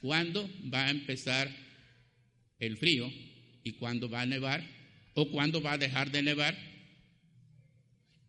¿cuándo 0.00 0.48
va 0.72 0.86
a 0.86 0.90
empezar 0.90 1.50
el 2.58 2.76
frío? 2.76 3.10
y 3.68 3.72
cuándo 3.72 4.08
va 4.08 4.22
a 4.22 4.26
nevar 4.26 4.64
o 5.14 5.30
cuándo 5.30 5.60
va 5.60 5.72
a 5.72 5.78
dejar 5.78 6.10
de 6.10 6.22
nevar. 6.22 6.56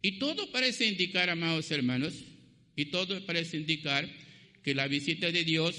Y 0.01 0.19
todo 0.19 0.51
parece 0.51 0.85
indicar, 0.85 1.29
amados 1.29 1.71
hermanos, 1.71 2.13
y 2.75 2.85
todo 2.85 3.25
parece 3.25 3.57
indicar 3.57 4.09
que 4.63 4.75
la 4.75 4.87
visita 4.87 5.31
de 5.31 5.43
Dios 5.43 5.75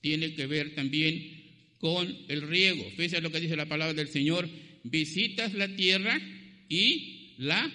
tiene 0.00 0.34
que 0.34 0.46
ver 0.46 0.74
también 0.74 1.76
con 1.78 2.16
el 2.28 2.42
riego. 2.42 2.84
Fíjense 2.90 3.20
lo 3.20 3.30
que 3.30 3.40
dice 3.40 3.56
la 3.56 3.66
palabra 3.66 3.94
del 3.94 4.08
Señor, 4.08 4.48
visitas 4.84 5.54
la 5.54 5.74
tierra 5.74 6.20
y 6.68 7.34
la 7.38 7.72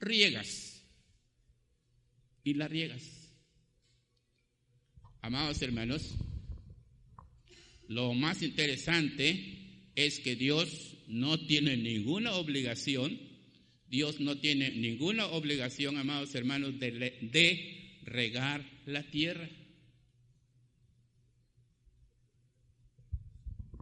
riegas. 0.00 0.84
Y 2.44 2.54
la 2.54 2.68
riegas. 2.68 3.02
Amados 5.22 5.60
hermanos, 5.62 6.14
lo 7.88 8.14
más 8.14 8.42
interesante 8.42 9.90
es 9.96 10.20
que 10.20 10.36
Dios 10.36 10.96
no 11.08 11.38
tiene 11.46 11.76
ninguna 11.76 12.32
obligación, 12.34 13.18
Dios 13.88 14.20
no 14.20 14.38
tiene 14.38 14.70
ninguna 14.70 15.26
obligación, 15.26 15.96
amados 15.96 16.34
hermanos, 16.34 16.78
de, 16.78 18.00
regar 18.04 18.64
la 18.86 19.02
tierra. 19.10 19.48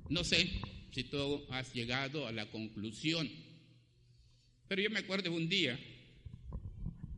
No 0.09 0.23
sé 0.23 0.49
si 0.95 1.03
tú 1.03 1.45
has 1.51 1.75
llegado 1.75 2.29
a 2.29 2.33
la 2.33 2.49
conclusión, 2.51 3.29
pero 4.69 4.81
yo 4.81 4.91
me 4.91 5.01
acuerdo 5.01 5.33
un 5.33 5.49
día, 5.49 5.77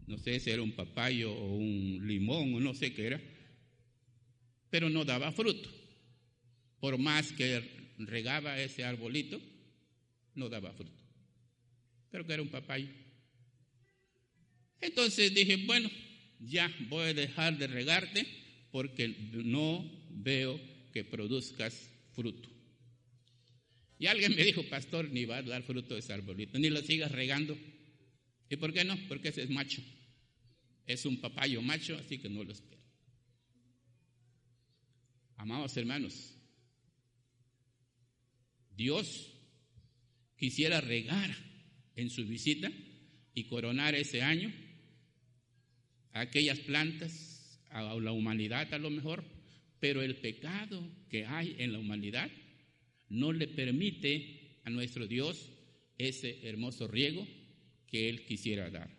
no 0.06 0.16
sé 0.16 0.40
si 0.40 0.48
era 0.48 0.62
un 0.62 0.72
papayo 0.72 1.30
o 1.30 1.56
un 1.56 2.00
limón 2.06 2.54
o 2.54 2.60
no 2.60 2.72
sé 2.72 2.94
qué 2.94 3.08
era, 3.08 3.20
pero 4.70 4.88
no 4.88 5.04
daba 5.04 5.30
fruto. 5.30 5.68
Por 6.80 6.96
más 6.96 7.32
que 7.32 7.92
regaba 7.98 8.58
ese 8.58 8.82
arbolito, 8.82 9.40
no 10.34 10.48
daba 10.48 10.72
fruto. 10.72 11.02
Creo 12.10 12.26
que 12.26 12.32
era 12.32 12.42
un 12.42 12.48
papayo. 12.48 12.88
Entonces 14.80 15.34
dije, 15.34 15.56
bueno, 15.66 15.90
ya 16.40 16.74
voy 16.88 17.08
a 17.08 17.14
dejar 17.14 17.58
de 17.58 17.66
regarte 17.66 18.26
porque 18.70 19.08
no 19.32 19.84
veo 20.10 20.58
que 20.94 21.04
produzcas 21.04 21.90
fruto. 22.14 22.55
Y 23.98 24.06
alguien 24.06 24.34
me 24.34 24.44
dijo, 24.44 24.62
pastor, 24.68 25.10
ni 25.10 25.24
va 25.24 25.38
a 25.38 25.42
dar 25.42 25.62
fruto 25.62 25.96
ese 25.96 26.12
arbolito, 26.12 26.58
ni 26.58 26.68
lo 26.68 26.82
sigas 26.82 27.10
regando. 27.12 27.56
¿Y 28.48 28.56
por 28.56 28.72
qué 28.72 28.84
no? 28.84 28.96
Porque 29.08 29.28
ese 29.28 29.42
es 29.42 29.50
macho. 29.50 29.82
Es 30.86 31.04
un 31.06 31.20
papayo 31.20 31.62
macho, 31.62 31.96
así 31.96 32.18
que 32.18 32.28
no 32.28 32.44
lo 32.44 32.52
espero. 32.52 32.82
Amados 35.36 35.76
hermanos, 35.76 36.34
Dios 38.74 39.32
quisiera 40.36 40.80
regar 40.80 41.34
en 41.94 42.10
su 42.10 42.26
visita 42.26 42.70
y 43.34 43.44
coronar 43.44 43.94
ese 43.94 44.22
año 44.22 44.52
aquellas 46.12 46.58
plantas, 46.60 47.60
a 47.70 47.82
la 47.82 48.12
humanidad 48.12 48.72
a 48.72 48.78
lo 48.78 48.88
mejor, 48.88 49.24
pero 49.80 50.00
el 50.00 50.16
pecado 50.16 50.82
que 51.10 51.26
hay 51.26 51.56
en 51.58 51.72
la 51.72 51.78
humanidad 51.78 52.30
no 53.08 53.32
le 53.32 53.48
permite 53.48 54.60
a 54.64 54.70
nuestro 54.70 55.06
Dios 55.06 55.50
ese 55.98 56.46
hermoso 56.46 56.88
riego 56.88 57.26
que 57.86 58.08
Él 58.08 58.24
quisiera 58.24 58.70
dar. 58.70 58.94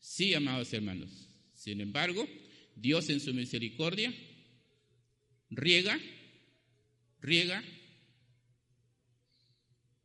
Sí, 0.00 0.34
amados 0.34 0.72
hermanos, 0.72 1.28
sin 1.54 1.80
embargo, 1.80 2.28
Dios 2.74 3.08
en 3.10 3.20
su 3.20 3.34
misericordia 3.34 4.12
riega, 5.50 5.98
riega 7.20 7.62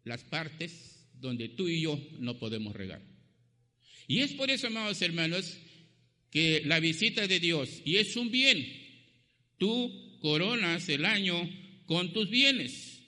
las 0.03 0.23
partes 0.23 1.07
donde 1.13 1.49
tú 1.49 1.67
y 1.67 1.81
yo 1.81 1.99
no 2.19 2.37
podemos 2.37 2.75
regar. 2.75 3.01
Y 4.07 4.19
es 4.19 4.33
por 4.33 4.49
eso, 4.49 4.67
amados 4.67 5.01
hermanos, 5.01 5.57
que 6.29 6.63
la 6.65 6.79
visita 6.79 7.27
de 7.27 7.39
Dios, 7.39 7.81
y 7.85 7.97
es 7.97 8.15
un 8.17 8.31
bien, 8.31 8.67
tú 9.57 10.17
coronas 10.19 10.89
el 10.89 11.05
año 11.05 11.49
con 11.85 12.13
tus 12.13 12.29
bienes. 12.29 13.01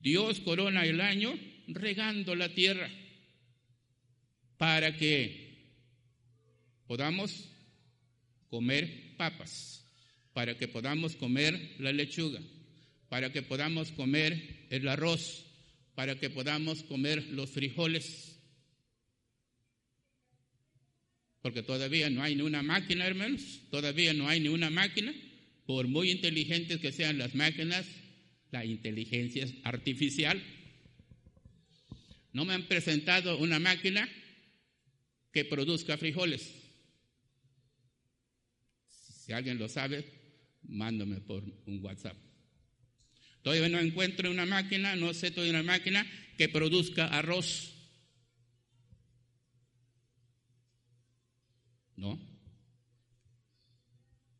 Dios 0.00 0.40
corona 0.40 0.84
el 0.84 1.00
año 1.00 1.38
regando 1.68 2.34
la 2.34 2.48
tierra 2.54 2.90
para 4.56 4.96
que 4.96 5.42
podamos 6.86 7.48
comer 8.48 9.16
papas, 9.16 9.84
para 10.32 10.56
que 10.58 10.68
podamos 10.68 11.16
comer 11.16 11.76
la 11.78 11.92
lechuga, 11.92 12.40
para 13.08 13.32
que 13.32 13.42
podamos 13.42 13.90
comer 13.92 14.66
el 14.70 14.86
arroz, 14.88 15.46
para 15.94 16.18
que 16.18 16.30
podamos 16.30 16.82
comer 16.84 17.24
los 17.28 17.50
frijoles. 17.50 18.38
Porque 21.40 21.62
todavía 21.62 22.08
no 22.08 22.22
hay 22.22 22.36
ni 22.36 22.42
una 22.42 22.62
máquina, 22.62 23.06
hermanos, 23.06 23.62
todavía 23.70 24.12
no 24.14 24.28
hay 24.28 24.40
ni 24.40 24.48
una 24.48 24.70
máquina, 24.70 25.12
por 25.66 25.88
muy 25.88 26.10
inteligentes 26.10 26.78
que 26.78 26.92
sean 26.92 27.18
las 27.18 27.34
máquinas, 27.34 27.86
la 28.52 28.64
inteligencia 28.64 29.48
artificial. 29.64 30.40
No 32.32 32.44
me 32.44 32.54
han 32.54 32.68
presentado 32.68 33.38
una 33.38 33.58
máquina 33.58 34.08
que 35.32 35.44
produzca 35.44 35.96
frijoles. 35.96 36.54
Si 38.88 39.32
alguien 39.32 39.58
lo 39.58 39.68
sabe, 39.68 40.04
mándame 40.62 41.20
por 41.20 41.42
un 41.66 41.82
WhatsApp. 41.82 42.16
Todavía 43.42 43.68
no 43.68 43.80
encuentro 43.80 44.30
una 44.30 44.46
máquina, 44.46 44.94
no 44.96 45.12
sé 45.14 45.30
todavía 45.30 45.58
una 45.58 45.72
máquina 45.72 46.06
que 46.36 46.48
produzca 46.48 47.06
arroz. 47.06 47.74
¿No? 51.96 52.20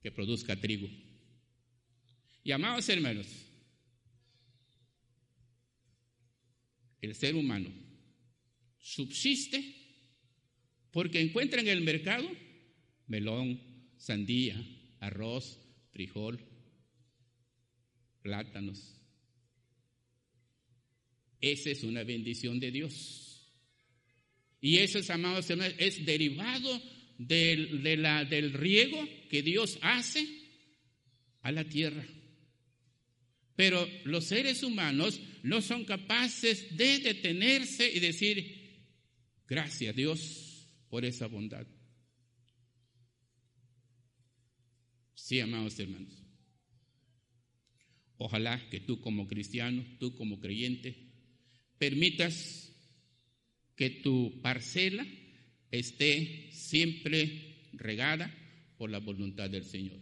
Que 0.03 0.12
produzca 0.12 0.57
trigo. 0.57 0.88
Y 2.44 2.53
amados 2.53 2.88
hermanos, 2.88 3.41
el 7.03 7.15
ser 7.15 7.35
humano 7.35 7.71
subsiste 8.79 9.62
porque 10.91 11.21
encuentra 11.21 11.61
en 11.61 11.69
el 11.69 11.83
mercado 11.83 12.29
melón, 13.07 13.61
sandía, 13.99 14.57
arroz, 15.01 15.59
frijol, 15.93 16.41
plátanos. 18.23 18.95
Esa 21.41 21.71
es 21.71 21.83
una 21.83 22.05
bendición 22.05 22.61
de 22.61 22.71
Dios. 22.71 23.53
Y 24.61 24.79
eso, 24.79 25.01
amados 25.12 25.51
hermanos, 25.51 25.75
es 25.79 26.07
derivado 26.07 26.81
del, 27.19 27.83
de 27.83 27.97
la, 27.97 28.25
del 28.25 28.53
riego 28.53 29.07
que 29.29 29.43
Dios 29.43 29.79
hace 29.83 30.27
a 31.43 31.51
la 31.51 31.65
tierra. 31.65 32.07
Pero 33.57 33.87
los 34.05 34.25
seres 34.25 34.62
humanos 34.62 35.21
no 35.42 35.61
son 35.61 35.85
capaces 35.85 36.76
de 36.76 37.00
detenerse 37.00 37.90
y 37.92 38.00
decir, 38.00 38.87
gracias 39.46 39.94
Dios 39.94 40.68
por 40.88 41.05
esa 41.05 41.26
bondad. 41.26 41.66
Sí, 45.14 45.40
amados 45.40 45.78
hermanos. 45.78 46.22
Ojalá 48.18 48.68
que 48.70 48.81
tú 48.81 49.00
como 49.00 49.26
cristiano, 49.26 49.85
tú 49.98 50.14
como 50.14 50.38
creyente, 50.38 51.11
permitas 51.78 52.72
que 53.74 53.90
tu 53.90 54.40
parcela 54.42 55.05
esté 55.72 56.50
siempre 56.52 57.70
regada 57.72 58.33
por 58.76 58.90
la 58.90 58.98
voluntad 58.98 59.50
del 59.50 59.64
Señor. 59.64 59.98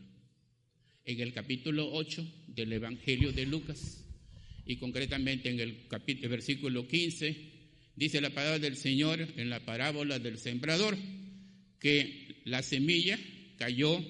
En 1.04 1.20
el 1.20 1.32
capítulo 1.32 1.90
8 1.92 2.26
del 2.48 2.74
Evangelio 2.74 3.32
de 3.32 3.46
Lucas 3.46 4.04
y 4.70 4.76
concretamente 4.76 5.50
en 5.50 5.58
el 5.58 5.88
capítulo, 5.88 6.28
versículo 6.28 6.86
15, 6.86 7.36
dice 7.96 8.20
la 8.20 8.30
palabra 8.30 8.60
del 8.60 8.76
Señor 8.76 9.20
en 9.36 9.50
la 9.50 9.58
parábola 9.64 10.20
del 10.20 10.38
sembrador 10.38 10.96
que 11.80 12.36
la 12.44 12.62
semilla 12.62 13.18
cayó 13.58 14.00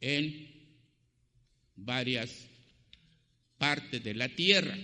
en 0.00 0.48
varias 1.76 2.48
parte 3.58 4.00
de 4.00 4.14
la 4.14 4.30
tierra. 4.30 4.74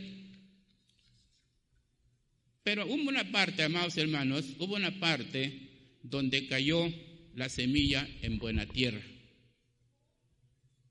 Pero 2.62 2.84
hubo 2.84 3.08
una 3.08 3.32
parte, 3.32 3.62
amados 3.62 3.96
hermanos, 3.96 4.44
hubo 4.58 4.76
una 4.76 5.00
parte 5.00 5.98
donde 6.02 6.46
cayó 6.46 6.92
la 7.34 7.48
semilla 7.48 8.06
en 8.20 8.36
buena 8.36 8.66
tierra. 8.66 9.00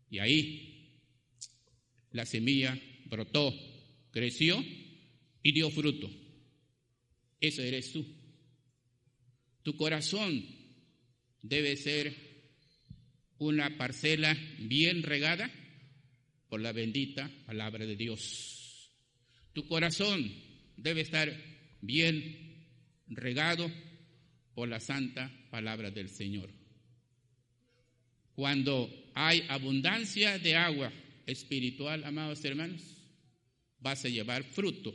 Y 0.09 0.17
ahí 0.17 0.99
la 2.09 2.25
semilla 2.25 2.75
brotó, 3.05 3.53
creció 4.15 4.63
y 5.43 5.51
dio 5.51 5.69
fruto. 5.69 6.09
Eso 7.41 7.61
eres 7.61 7.91
tú. 7.91 8.05
Tu 9.61 9.75
corazón 9.75 10.41
debe 11.41 11.75
ser 11.75 12.15
una 13.39 13.75
parcela 13.77 14.33
bien 14.57 15.03
regada 15.03 15.51
por 16.47 16.61
la 16.61 16.71
bendita 16.71 17.29
palabra 17.45 17.85
de 17.85 17.97
Dios. 17.97 18.89
Tu 19.51 19.67
corazón 19.67 20.31
debe 20.77 21.01
estar 21.01 21.29
bien 21.81 22.69
regado 23.07 23.69
por 24.53 24.69
la 24.69 24.79
santa 24.79 25.29
palabra 25.51 25.91
del 25.91 26.07
Señor. 26.07 26.49
Cuando 28.33 28.89
hay 29.13 29.43
abundancia 29.49 30.39
de 30.39 30.55
agua 30.55 30.93
espiritual, 31.25 32.05
amados 32.05 32.45
hermanos, 32.45 32.94
vas 33.79 34.05
a 34.05 34.09
llevar 34.09 34.43
fruto 34.43 34.93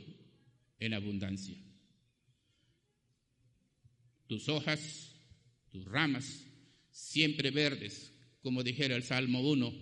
en 0.79 0.93
abundancia. 0.93 1.57
Tus 4.27 4.47
hojas, 4.49 5.15
tus 5.71 5.85
ramas, 5.85 6.45
siempre 6.91 7.51
verdes, 7.51 8.13
como 8.41 8.63
dijera 8.63 8.95
el 8.95 9.03
Salmo 9.03 9.41
1, 9.41 9.73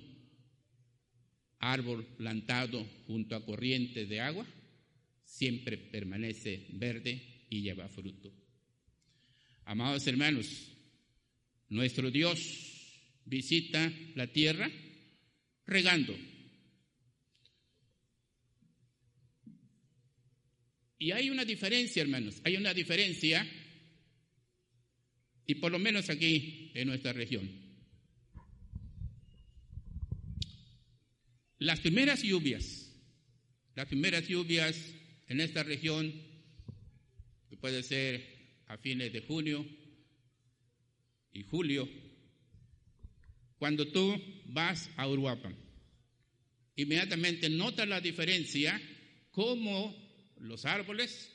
árbol 1.59 2.05
plantado 2.17 2.85
junto 3.05 3.35
a 3.35 3.45
corriente 3.45 4.05
de 4.05 4.21
agua, 4.21 4.45
siempre 5.23 5.77
permanece 5.77 6.67
verde 6.71 7.45
y 7.49 7.61
lleva 7.61 7.87
fruto. 7.87 8.33
Amados 9.65 10.07
hermanos, 10.07 10.71
nuestro 11.69 12.09
Dios 12.09 12.79
visita 13.25 13.93
la 14.15 14.27
tierra 14.27 14.69
regando. 15.65 16.17
Y 20.99 21.11
hay 21.11 21.29
una 21.29 21.45
diferencia, 21.45 22.01
hermanos, 22.01 22.41
hay 22.43 22.57
una 22.57 22.73
diferencia, 22.73 23.49
y 25.47 25.55
por 25.55 25.71
lo 25.71 25.79
menos 25.79 26.09
aquí 26.09 26.71
en 26.75 26.89
nuestra 26.89 27.13
región. 27.13 27.49
Las 31.57 31.79
primeras 31.79 32.21
lluvias, 32.21 32.93
las 33.75 33.87
primeras 33.87 34.27
lluvias 34.27 34.75
en 35.27 35.39
esta 35.39 35.63
región, 35.63 36.13
que 37.49 37.55
puede 37.55 37.81
ser 37.81 38.61
a 38.67 38.77
fines 38.77 39.13
de 39.13 39.21
junio 39.21 39.65
y 41.31 41.43
julio, 41.43 41.89
cuando 43.57 43.87
tú 43.87 44.21
vas 44.47 44.89
a 44.97 45.07
Uruapan, 45.07 45.55
inmediatamente 46.75 47.49
notas 47.49 47.87
la 47.87 48.01
diferencia, 48.01 48.81
cómo 49.31 50.08
los 50.39 50.65
árboles 50.65 51.31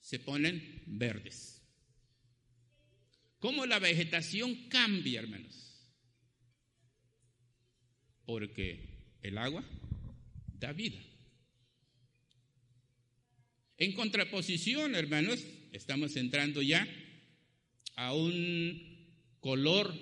se 0.00 0.18
ponen 0.18 0.82
verdes. 0.86 1.62
Cómo 3.38 3.66
la 3.66 3.78
vegetación 3.78 4.68
cambia, 4.68 5.20
hermanos. 5.20 5.80
Porque 8.24 9.16
el 9.22 9.38
agua 9.38 9.64
da 10.58 10.72
vida. 10.72 11.00
En 13.78 13.94
contraposición, 13.94 14.94
hermanos, 14.94 15.44
estamos 15.72 16.14
entrando 16.16 16.62
ya 16.62 16.86
a 17.96 18.14
un 18.14 18.80
color 19.40 19.92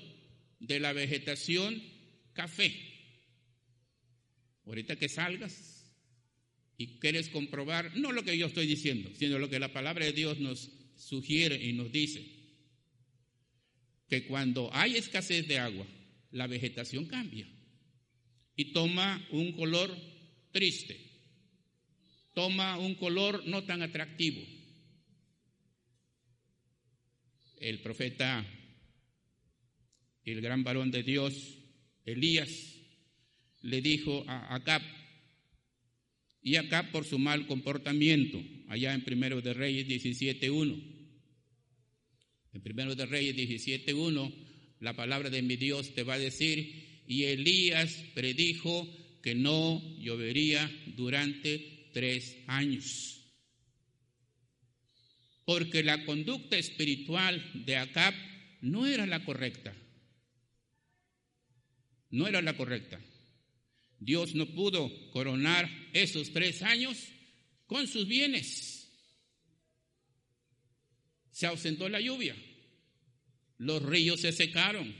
de 0.58 0.80
la 0.80 0.92
vegetación 0.92 1.82
café. 2.34 2.74
Ahorita 4.66 4.96
que 4.96 5.08
salgas 5.08 5.79
y 6.80 6.98
quieres 6.98 7.28
comprobar, 7.28 7.94
no 7.98 8.10
lo 8.10 8.24
que 8.24 8.38
yo 8.38 8.46
estoy 8.46 8.66
diciendo, 8.66 9.10
sino 9.14 9.38
lo 9.38 9.50
que 9.50 9.58
la 9.58 9.70
palabra 9.70 10.06
de 10.06 10.14
Dios 10.14 10.40
nos 10.40 10.70
sugiere 10.96 11.62
y 11.62 11.74
nos 11.74 11.92
dice, 11.92 12.24
que 14.08 14.24
cuando 14.24 14.70
hay 14.72 14.96
escasez 14.96 15.46
de 15.46 15.58
agua, 15.58 15.86
la 16.30 16.46
vegetación 16.46 17.04
cambia 17.04 17.46
y 18.56 18.72
toma 18.72 19.28
un 19.30 19.52
color 19.52 19.94
triste, 20.52 20.98
toma 22.32 22.78
un 22.78 22.94
color 22.94 23.46
no 23.46 23.62
tan 23.64 23.82
atractivo. 23.82 24.40
El 27.58 27.82
profeta 27.82 28.42
el 30.24 30.40
gran 30.40 30.64
varón 30.64 30.90
de 30.90 31.02
Dios, 31.02 31.58
Elías, 32.06 32.48
le 33.60 33.82
dijo 33.82 34.24
a 34.26 34.54
Acab, 34.54 34.80
y 36.42 36.56
Acab 36.56 36.90
por 36.90 37.04
su 37.04 37.18
mal 37.18 37.46
comportamiento, 37.46 38.42
allá 38.68 38.94
en 38.94 39.04
Primero 39.04 39.40
de 39.40 39.52
Reyes 39.52 39.86
17.1. 39.86 40.82
En 42.52 42.60
Primero 42.62 42.94
de 42.94 43.06
Reyes 43.06 43.36
17.1, 43.36 44.34
la 44.80 44.94
palabra 44.94 45.30
de 45.30 45.42
mi 45.42 45.56
Dios 45.56 45.94
te 45.94 46.02
va 46.02 46.14
a 46.14 46.18
decir, 46.18 47.02
y 47.06 47.24
Elías 47.24 47.94
predijo 48.14 48.88
que 49.22 49.34
no 49.34 49.82
llovería 49.98 50.70
durante 50.96 51.90
tres 51.92 52.38
años. 52.46 53.16
Porque 55.44 55.82
la 55.82 56.04
conducta 56.04 56.56
espiritual 56.56 57.64
de 57.66 57.76
Acab 57.76 58.14
no 58.62 58.86
era 58.86 59.06
la 59.06 59.24
correcta 59.24 59.74
no 62.10 62.26
era 62.26 62.42
la 62.42 62.56
correcta. 62.56 63.00
Dios 64.00 64.34
no 64.34 64.46
pudo 64.46 64.90
coronar 65.10 65.68
esos 65.92 66.32
tres 66.32 66.62
años 66.62 66.96
con 67.66 67.86
sus 67.86 68.08
bienes. 68.08 68.88
Se 71.30 71.46
ausentó 71.46 71.88
la 71.88 72.00
lluvia, 72.00 72.34
los 73.58 73.82
ríos 73.82 74.20
se 74.20 74.32
secaron, 74.32 74.94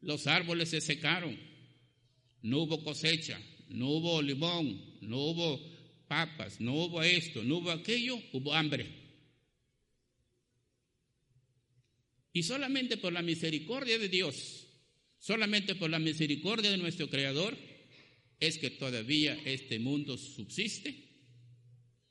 los 0.00 0.26
árboles 0.26 0.70
se 0.70 0.80
secaron, 0.80 1.38
no 2.42 2.60
hubo 2.60 2.82
cosecha, 2.82 3.38
no 3.68 3.90
hubo 3.90 4.22
limón, 4.22 4.98
no 5.02 5.18
hubo 5.18 5.60
papas, 6.08 6.60
no 6.60 6.74
hubo 6.74 7.02
esto, 7.02 7.44
no 7.44 7.58
hubo 7.58 7.70
aquello, 7.70 8.18
hubo 8.32 8.54
hambre. 8.54 8.86
Y 12.32 12.42
solamente 12.42 12.96
por 12.96 13.12
la 13.12 13.22
misericordia 13.22 13.98
de 13.98 14.08
Dios 14.08 14.59
Solamente 15.20 15.74
por 15.74 15.90
la 15.90 15.98
misericordia 15.98 16.70
de 16.70 16.78
nuestro 16.78 17.08
Creador 17.10 17.56
es 18.40 18.56
que 18.56 18.70
todavía 18.70 19.34
este 19.44 19.78
mundo 19.78 20.16
subsiste 20.16 20.94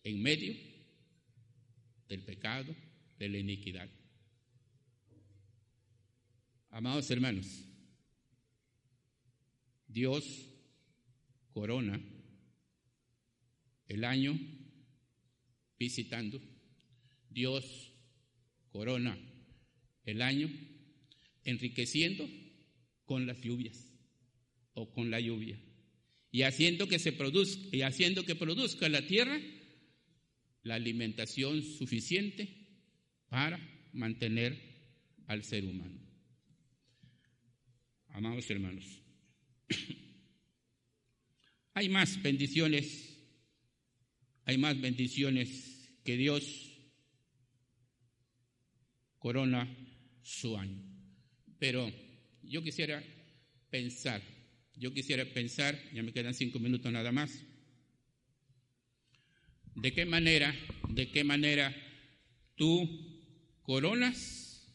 en 0.03 0.21
medio 0.21 0.55
del 2.07 2.21
pecado, 2.21 2.75
de 3.17 3.29
la 3.29 3.39
iniquidad. 3.39 3.89
Amados 6.69 7.09
hermanos, 7.09 7.47
Dios 9.87 10.45
corona 11.51 11.99
el 13.87 14.03
año 14.03 14.39
visitando, 15.79 16.39
Dios 17.31 17.91
corona 18.69 19.17
el 20.05 20.21
año 20.21 20.47
enriqueciendo 21.43 22.29
con 23.09 23.25
las 23.25 23.41
lluvias 23.41 23.91
o 24.73 24.93
con 24.93 25.09
la 25.09 25.19
lluvia 25.19 25.59
y 26.31 26.43
haciendo 26.43 26.87
que 26.87 26.99
se 26.99 27.11
produzca 27.11 27.75
y 27.75 27.81
haciendo 27.81 28.23
que 28.23 28.35
produzca 28.35 28.87
la 28.87 29.07
tierra 29.07 29.41
la 30.61 30.75
alimentación 30.75 31.63
suficiente 31.63 32.67
para 33.27 33.59
mantener 33.93 34.61
al 35.25 35.43
ser 35.43 35.65
humano. 35.65 35.99
Amados 38.09 38.47
hermanos, 38.51 38.85
hay 41.73 41.89
más 41.89 42.21
bendiciones, 42.21 43.17
hay 44.45 44.59
más 44.59 44.79
bendiciones 44.79 45.97
que 46.03 46.15
Dios 46.15 46.77
corona 49.17 49.67
su 50.21 50.55
año. 50.55 50.83
Pero 51.57 51.91
yo 52.49 52.63
quisiera 52.63 53.03
pensar, 53.69 54.21
yo 54.75 54.91
quisiera 54.91 55.23
pensar, 55.25 55.79
ya 55.93 56.01
me 56.01 56.11
quedan 56.11 56.33
cinco 56.33 56.59
minutos 56.59 56.91
nada 56.91 57.11
más, 57.11 57.31
de 59.75 59.93
qué 59.93 60.05
manera, 60.05 60.53
de 60.89 61.11
qué 61.11 61.23
manera 61.23 61.73
tú 62.55 62.89
coronas 63.61 64.67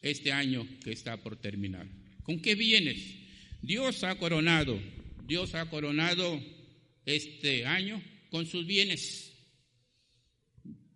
este 0.00 0.32
año 0.32 0.66
que 0.82 0.92
está 0.92 1.22
por 1.22 1.36
terminar. 1.36 1.86
¿Con 2.22 2.40
qué 2.40 2.54
vienes? 2.54 2.98
Dios 3.60 4.02
ha 4.02 4.18
coronado, 4.18 4.80
Dios 5.26 5.54
ha 5.54 5.68
coronado 5.68 6.40
este 7.04 7.66
año 7.66 8.02
con 8.30 8.46
sus 8.46 8.66
bienes. 8.66 9.34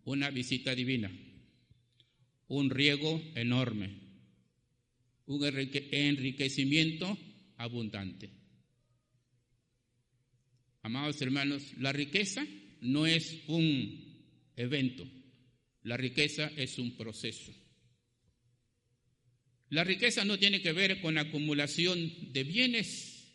Una 0.05 0.31
visita 0.31 0.75
divina, 0.75 1.13
un 2.49 2.71
riego 2.71 3.23
enorme, 3.35 4.02
un 5.27 5.45
enriquecimiento 5.45 7.17
abundante. 7.57 8.31
Amados 10.83 11.21
hermanos, 11.23 11.63
la 11.79 11.93
riqueza 11.93 12.45
no 12.81 13.07
es 13.07 13.43
un 13.47 14.25
evento, 14.57 15.09
la 15.83 15.97
riqueza 15.97 16.51
es 16.57 16.79
un 16.79 16.97
proceso. 16.97 17.53
La 19.69 19.85
riqueza 19.85 20.25
no 20.25 20.39
tiene 20.39 20.61
que 20.61 20.73
ver 20.73 21.01
con 21.01 21.17
acumulación 21.17 22.33
de 22.33 22.45
bienes, 22.45 23.33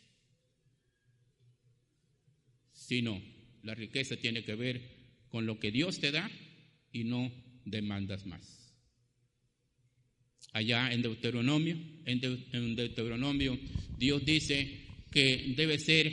sino 2.72 3.20
la 3.62 3.74
riqueza 3.74 4.16
tiene 4.16 4.44
que 4.44 4.54
ver 4.54 4.98
con 5.30 5.46
lo 5.46 5.58
que 5.58 5.70
Dios 5.70 5.98
te 5.98 6.12
da 6.12 6.30
y 6.92 7.04
no 7.04 7.32
demandas 7.64 8.24
más. 8.24 8.57
Allá 10.58 10.92
en 10.92 11.02
Deuteronomio, 11.02 11.78
en, 12.04 12.74
Deuteronomio, 12.74 13.56
Dios 13.96 14.24
dice 14.24 14.80
que 15.08 15.54
debe 15.56 15.78
ser 15.78 16.12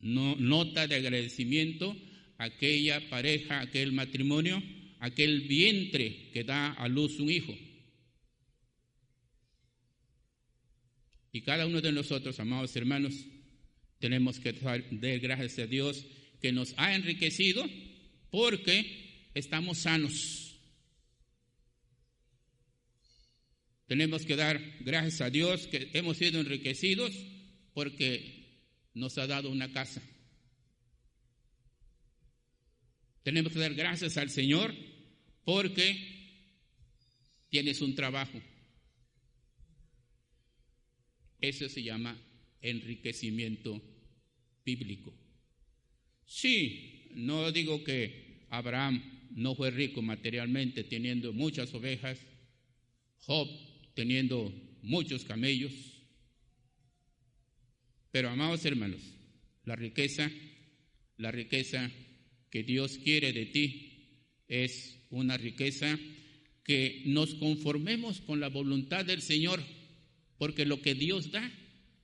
nota 0.00 0.86
de 0.86 0.96
agradecimiento 0.96 1.96
aquella 2.36 3.08
pareja, 3.08 3.62
aquel 3.62 3.92
matrimonio, 3.92 4.62
aquel 4.98 5.48
vientre 5.48 6.28
que 6.30 6.44
da 6.44 6.72
a 6.72 6.86
luz 6.88 7.18
un 7.20 7.30
hijo. 7.30 7.56
Y 11.32 11.40
cada 11.40 11.66
uno 11.66 11.80
de 11.80 11.90
nosotros, 11.90 12.38
amados 12.38 12.76
hermanos, 12.76 13.14
tenemos 13.98 14.38
que 14.40 14.52
dar 14.52 14.84
gracias 14.90 15.58
a 15.58 15.66
Dios 15.66 16.04
que 16.42 16.52
nos 16.52 16.74
ha 16.76 16.94
enriquecido 16.94 17.64
porque 18.30 19.30
estamos 19.32 19.78
sanos. 19.78 20.51
Tenemos 23.86 24.24
que 24.24 24.36
dar 24.36 24.60
gracias 24.80 25.20
a 25.20 25.30
Dios 25.30 25.66
que 25.66 25.90
hemos 25.92 26.16
sido 26.16 26.40
enriquecidos 26.40 27.12
porque 27.74 28.42
nos 28.94 29.18
ha 29.18 29.26
dado 29.26 29.50
una 29.50 29.72
casa. 29.72 30.02
Tenemos 33.22 33.52
que 33.52 33.58
dar 33.58 33.74
gracias 33.74 34.16
al 34.16 34.30
Señor 34.30 34.74
porque 35.44 35.96
tienes 37.50 37.80
un 37.80 37.94
trabajo. 37.94 38.40
Eso 41.40 41.68
se 41.68 41.82
llama 41.82 42.16
enriquecimiento 42.60 43.82
bíblico. 44.64 45.12
Sí, 46.24 47.10
no 47.14 47.50
digo 47.52 47.82
que 47.84 48.46
Abraham 48.48 49.28
no 49.32 49.54
fue 49.54 49.70
rico 49.70 50.02
materialmente 50.02 50.84
teniendo 50.84 51.32
muchas 51.32 51.74
ovejas, 51.74 52.18
Job 53.26 53.48
teniendo 53.94 54.52
muchos 54.82 55.24
camellos, 55.24 55.72
pero 58.10 58.28
amados 58.28 58.64
hermanos, 58.64 59.00
la 59.64 59.76
riqueza, 59.76 60.30
la 61.16 61.30
riqueza 61.30 61.90
que 62.50 62.62
Dios 62.62 62.98
quiere 62.98 63.32
de 63.32 63.46
ti 63.46 63.92
es 64.48 64.98
una 65.10 65.36
riqueza 65.36 65.98
que 66.64 67.02
nos 67.06 67.34
conformemos 67.36 68.20
con 68.20 68.40
la 68.40 68.48
voluntad 68.48 69.04
del 69.04 69.22
Señor, 69.22 69.62
porque 70.38 70.66
lo 70.66 70.82
que 70.82 70.94
Dios 70.94 71.30
da 71.30 71.50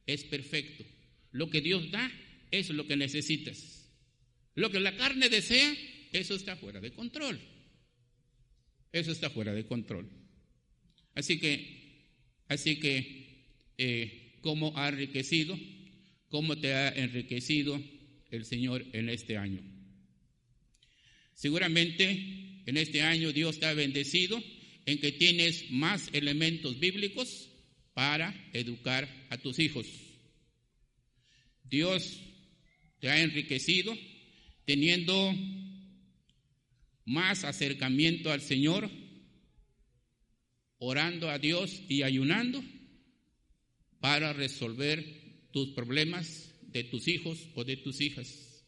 es 0.07 0.25
perfecto. 0.25 0.85
Lo 1.33 1.51
que 1.51 1.61
Dios 1.61 1.91
da 1.91 2.11
es 2.51 2.71
lo 2.71 2.87
que 2.87 2.97
necesitas. 2.97 3.91
Lo 4.55 4.71
que 4.71 4.81
la 4.81 4.97
carne 4.97 5.29
desea, 5.29 5.77
eso 6.13 6.35
está 6.35 6.57
fuera 6.57 6.81
de 6.81 6.93
control. 6.93 7.39
Eso 8.91 9.13
está 9.13 9.31
fuera 9.31 9.53
de 9.53 9.67
control. 9.67 10.09
Así 11.15 11.39
que, 11.39 11.78
así 12.49 12.81
que, 12.81 13.45
eh, 13.79 14.39
¿cómo 14.41 14.77
ha 14.77 14.89
enriquecido? 14.89 15.59
¿Cómo 16.29 16.57
te 16.59 16.75
ha 16.75 16.89
enriquecido 16.89 17.81
el 18.31 18.45
Señor 18.45 18.85
en 18.93 19.09
este 19.09 19.37
año? 19.37 19.63
Seguramente 21.35 22.63
en 22.67 22.77
este 22.77 23.03
año 23.03 23.33
Dios 23.33 23.61
te 23.61 23.67
ha 23.67 23.75
bendecido 23.75 24.43
en 24.85 24.99
que 24.99 25.13
tienes 25.13 25.71
más 25.71 26.11
elementos 26.13 26.79
bíblicos 26.81 27.49
para 27.95 28.35
educar 28.53 29.09
a 29.31 29.39
tus 29.39 29.59
hijos. 29.59 29.87
Dios 31.65 32.21
te 33.01 33.09
ha 33.09 33.21
enriquecido 33.23 33.97
teniendo 34.65 35.35
más 37.05 37.45
acercamiento 37.45 38.31
al 38.31 38.43
Señor, 38.43 38.91
orando 40.79 41.31
a 41.31 41.39
Dios 41.39 41.83
y 41.89 42.03
ayunando 42.03 42.63
para 44.01 44.33
resolver 44.33 45.05
tus 45.53 45.71
problemas 45.71 46.55
de 46.63 46.85
tus 46.85 47.09
hijos 47.09 47.49
o 47.55 47.65
de 47.65 47.77
tus 47.77 48.01
hijas. 48.01 48.65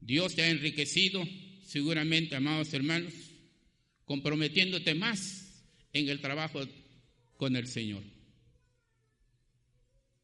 Dios 0.00 0.34
te 0.34 0.42
ha 0.42 0.50
enriquecido, 0.50 1.26
seguramente, 1.62 2.36
amados 2.36 2.72
hermanos, 2.72 3.12
comprometiéndote 4.04 4.94
más 4.94 5.64
en 5.92 6.08
el 6.08 6.20
trabajo 6.20 6.60
con 7.36 7.56
el 7.56 7.66
Señor. 7.66 8.04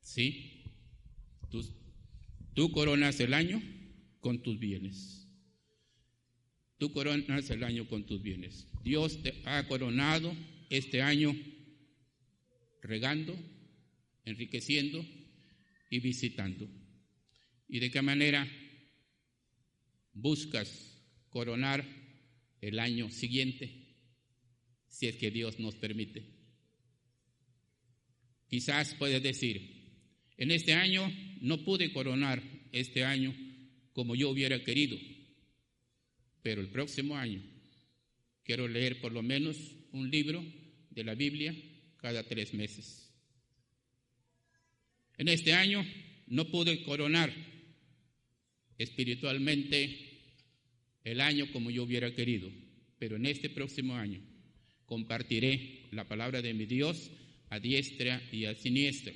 ¿Sí? 0.00 0.62
Tú, 2.54 2.70
coronas 2.70 3.18
el 3.20 3.34
año 3.34 3.62
con 4.20 4.42
tus 4.42 4.58
bienes. 4.58 5.21
Tú 6.82 6.92
coronas 6.92 7.48
el 7.48 7.62
año 7.62 7.86
con 7.86 8.04
tus 8.06 8.20
bienes. 8.20 8.66
Dios 8.82 9.22
te 9.22 9.40
ha 9.44 9.68
coronado 9.68 10.36
este 10.68 11.00
año 11.00 11.32
regando, 12.82 13.38
enriqueciendo 14.24 15.06
y 15.90 16.00
visitando. 16.00 16.68
¿Y 17.68 17.78
de 17.78 17.88
qué 17.88 18.02
manera 18.02 18.50
buscas 20.12 21.00
coronar 21.28 21.86
el 22.60 22.80
año 22.80 23.12
siguiente, 23.12 23.70
si 24.88 25.06
es 25.06 25.14
que 25.18 25.30
Dios 25.30 25.60
nos 25.60 25.76
permite. 25.76 26.24
Quizás 28.48 28.96
puedes 28.96 29.22
decir, 29.22 29.70
en 30.36 30.50
este 30.50 30.72
año 30.72 31.08
no 31.42 31.62
pude 31.62 31.92
coronar 31.92 32.42
este 32.72 33.04
año 33.04 33.32
como 33.92 34.16
yo 34.16 34.30
hubiera 34.30 34.64
querido, 34.64 34.98
pero 36.42 36.60
el 36.60 36.68
próximo 36.68 37.16
año 37.16 37.40
quiero 38.42 38.68
leer 38.68 39.00
por 39.00 39.12
lo 39.12 39.22
menos 39.22 39.56
un 39.92 40.10
libro 40.10 40.44
de 40.90 41.04
la 41.04 41.14
Biblia 41.14 41.54
cada 41.98 42.24
tres 42.24 42.52
meses. 42.52 43.10
En 45.16 45.28
este 45.28 45.52
año 45.52 45.84
no 46.26 46.48
pude 46.50 46.82
coronar 46.82 47.32
espiritualmente 48.76 50.10
el 51.04 51.20
año 51.20 51.50
como 51.52 51.70
yo 51.70 51.84
hubiera 51.84 52.12
querido, 52.14 52.50
pero 52.98 53.16
en 53.16 53.26
este 53.26 53.48
próximo 53.48 53.94
año 53.94 54.20
compartiré 54.86 55.86
la 55.92 56.08
palabra 56.08 56.42
de 56.42 56.54
mi 56.54 56.66
Dios 56.66 57.10
a 57.50 57.60
diestra 57.60 58.22
y 58.32 58.46
a 58.46 58.54
siniestra, 58.54 59.12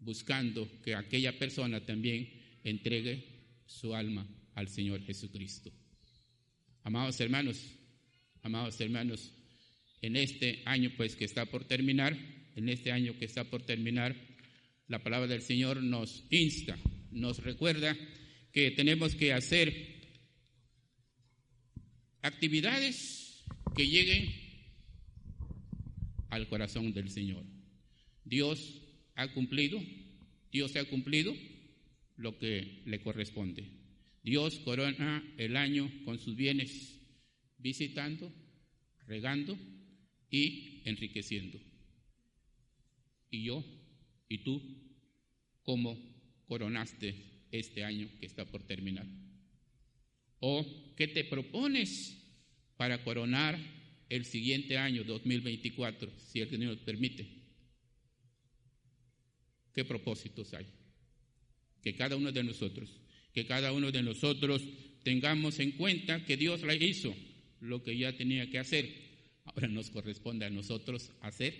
buscando 0.00 0.68
que 0.82 0.94
aquella 0.94 1.38
persona 1.38 1.84
también 1.86 2.28
entregue 2.64 3.24
su 3.66 3.94
alma 3.94 4.26
al 4.60 4.68
Señor 4.68 5.02
Jesucristo. 5.02 5.72
Amados 6.84 7.18
hermanos, 7.20 7.56
amados 8.42 8.80
hermanos, 8.80 9.32
en 10.02 10.16
este 10.16 10.62
año 10.66 10.92
pues 10.96 11.16
que 11.16 11.24
está 11.24 11.46
por 11.46 11.64
terminar, 11.64 12.16
en 12.56 12.68
este 12.68 12.92
año 12.92 13.16
que 13.18 13.24
está 13.24 13.44
por 13.44 13.62
terminar, 13.62 14.14
la 14.86 15.02
palabra 15.02 15.28
del 15.28 15.42
Señor 15.42 15.82
nos 15.82 16.24
insta 16.30 16.78
nos 17.10 17.38
recuerda 17.38 17.96
que 18.52 18.70
tenemos 18.70 19.14
que 19.14 19.32
hacer 19.32 19.72
actividades 22.22 23.44
que 23.74 23.86
lleguen 23.86 24.32
al 26.28 26.48
corazón 26.48 26.92
del 26.92 27.10
Señor. 27.10 27.44
Dios 28.24 28.80
ha 29.16 29.32
cumplido, 29.32 29.82
Dios 30.52 30.76
ha 30.76 30.84
cumplido 30.84 31.34
lo 32.16 32.38
que 32.38 32.82
le 32.84 33.00
corresponde. 33.00 33.79
Dios 34.22 34.58
corona 34.60 35.24
el 35.38 35.56
año 35.56 35.90
con 36.04 36.18
sus 36.18 36.36
bienes, 36.36 36.98
visitando, 37.58 38.32
regando 39.06 39.58
y 40.30 40.82
enriqueciendo. 40.84 41.58
Y 43.30 43.44
yo 43.44 43.64
y 44.28 44.38
tú, 44.38 44.62
como 45.62 45.98
coronaste 46.46 47.14
este 47.50 47.84
año 47.84 48.08
que 48.18 48.26
está 48.26 48.44
por 48.44 48.62
terminar? 48.62 49.06
¿O 50.38 50.66
qué 50.96 51.08
te 51.08 51.24
propones 51.24 52.16
para 52.76 53.02
coronar 53.04 53.58
el 54.08 54.24
siguiente 54.24 54.78
año, 54.78 55.04
2024, 55.04 56.10
si 56.18 56.40
el 56.40 56.48
Señor 56.48 56.74
nos 56.74 56.84
permite? 56.84 57.28
¿Qué 59.74 59.84
propósitos 59.84 60.52
hay? 60.54 60.66
Que 61.82 61.94
cada 61.94 62.16
uno 62.16 62.32
de 62.32 62.42
nosotros, 62.42 62.99
que 63.32 63.46
cada 63.46 63.72
uno 63.72 63.90
de 63.90 64.02
nosotros 64.02 64.62
tengamos 65.02 65.58
en 65.60 65.72
cuenta 65.72 66.24
que 66.24 66.36
Dios 66.36 66.62
la 66.62 66.74
hizo 66.74 67.14
lo 67.60 67.82
que 67.82 67.96
ya 67.96 68.16
tenía 68.16 68.48
que 68.50 68.58
hacer. 68.58 68.88
Ahora 69.44 69.68
nos 69.68 69.90
corresponde 69.90 70.46
a 70.46 70.50
nosotros 70.50 71.10
hacer 71.20 71.54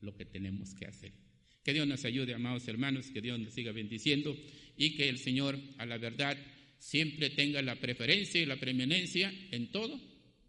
lo 0.00 0.14
que 0.14 0.24
tenemos 0.24 0.74
que 0.74 0.86
hacer. 0.86 1.12
Que 1.64 1.72
Dios 1.72 1.86
nos 1.86 2.04
ayude, 2.04 2.34
amados 2.34 2.66
hermanos, 2.66 3.10
que 3.10 3.20
Dios 3.20 3.38
nos 3.38 3.52
siga 3.52 3.72
bendiciendo 3.72 4.36
y 4.76 4.96
que 4.96 5.08
el 5.08 5.18
Señor, 5.18 5.58
a 5.78 5.86
la 5.86 5.98
verdad, 5.98 6.36
siempre 6.78 7.30
tenga 7.30 7.62
la 7.62 7.76
preferencia 7.76 8.40
y 8.40 8.46
la 8.46 8.56
preeminencia 8.56 9.32
en 9.52 9.70
todo 9.70 10.00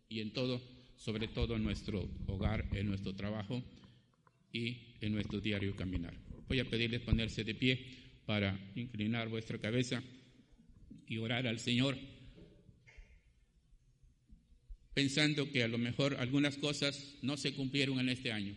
y 0.09 0.21
en 0.21 0.31
todo, 0.31 0.61
sobre 0.97 1.27
todo 1.27 1.55
en 1.55 1.63
nuestro 1.63 2.09
hogar, 2.25 2.67
en 2.73 2.87
nuestro 2.87 3.13
trabajo 3.13 3.63
y 4.51 4.77
en 5.01 5.13
nuestro 5.13 5.39
diario 5.39 5.75
caminar. 5.75 6.15
Voy 6.47 6.59
a 6.59 6.69
pedirles 6.69 7.01
ponerse 7.01 7.43
de 7.43 7.53
pie 7.53 7.79
para 8.25 8.59
inclinar 8.75 9.29
vuestra 9.29 9.59
cabeza 9.59 10.03
y 11.07 11.17
orar 11.17 11.47
al 11.47 11.59
Señor. 11.59 11.97
pensando 14.93 15.51
que 15.51 15.63
a 15.63 15.67
lo 15.67 15.77
mejor 15.77 16.15
algunas 16.19 16.57
cosas 16.57 17.15
no 17.21 17.37
se 17.37 17.53
cumplieron 17.53 17.99
en 17.99 18.09
este 18.09 18.31
año. 18.31 18.55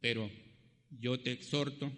Pero 0.00 0.30
yo 0.90 1.18
te 1.20 1.32
exhorto 1.32 1.92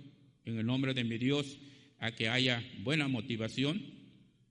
en 0.45 0.59
el 0.59 0.67
nombre 0.67 0.95
de 0.95 1.05
mi 1.05 1.19
Dios 1.19 1.59
a 1.99 2.15
que 2.15 2.29
haya 2.29 2.63
buena 2.83 3.09
motivación 3.09 3.83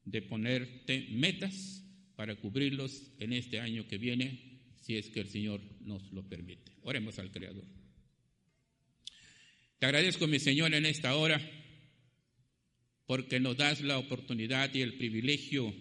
de 0.06 0.22
ponerte 0.22 1.08
metas 1.12 1.84
para 2.16 2.36
cubrirlos 2.36 3.12
en 3.20 3.34
este 3.34 3.60
año 3.60 3.88
que 3.88 3.98
viene, 3.98 4.62
si 4.76 4.96
es 4.96 5.10
que 5.10 5.22
el 5.22 5.30
Señor 5.30 5.62
nos 5.82 6.12
lo 6.12 6.28
permite. 6.28 6.72
Oremos 6.84 7.20
al 7.20 7.32
Creador. 7.32 7.66
Te 9.80 9.86
agradezco, 9.86 10.28
mi 10.28 10.40
Señor, 10.40 10.74
en 10.74 10.86
esta 10.86 11.16
hora, 11.16 11.42
porque 13.12 13.41
nos 13.41 13.57
das 13.57 13.82
la 13.82 13.97
oportunidad 13.97 14.74
y 14.74 14.80
el 14.80 14.93
privilegio 14.93 15.76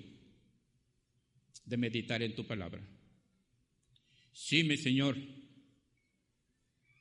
de 1.64 1.76
meditar 1.76 2.20
en 2.24 2.34
tu 2.34 2.44
palabra. 2.44 2.84
Sí, 4.32 4.64
mi 4.64 4.76
Señor, 4.76 5.16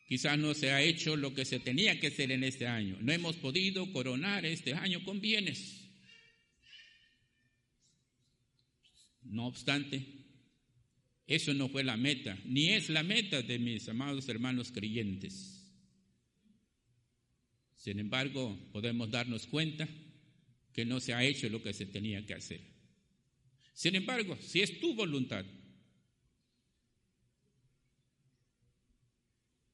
quizás 0.07 0.37
no 0.37 0.53
se 0.53 0.69
ha 0.69 0.83
hecho 0.83 1.15
lo 1.15 1.33
que 1.33 1.45
se 1.45 1.59
tenía 1.59 1.99
que 1.99 2.09
hacer 2.09 2.31
en 2.31 2.43
este 2.43 2.67
año. 2.67 2.99
No 3.01 3.11
hemos 3.11 3.37
podido 3.37 3.91
coronar 3.91 4.45
este 4.45 4.75
año 4.75 5.03
con 5.03 5.19
bienes. 5.19 5.89
No 9.23 9.47
obstante, 9.47 10.05
eso 11.25 11.55
no 11.55 11.69
fue 11.69 11.83
la 11.83 11.97
meta, 11.97 12.37
ni 12.45 12.69
es 12.69 12.89
la 12.89 13.01
meta 13.01 13.41
de 13.41 13.57
mis 13.57 13.89
amados 13.89 14.29
hermanos 14.29 14.71
creyentes. 14.71 15.65
Sin 17.77 17.97
embargo, 17.97 18.55
podemos 18.71 19.09
darnos 19.09 19.47
cuenta 19.47 19.89
que 20.79 20.85
no 20.85 21.01
se 21.01 21.13
ha 21.13 21.21
hecho 21.25 21.49
lo 21.49 21.61
que 21.61 21.73
se 21.73 21.87
tenía 21.87 22.25
que 22.25 22.33
hacer. 22.33 22.61
Sin 23.73 23.95
embargo, 23.95 24.37
si 24.39 24.61
es 24.61 24.79
tu 24.79 24.95
voluntad 24.95 25.45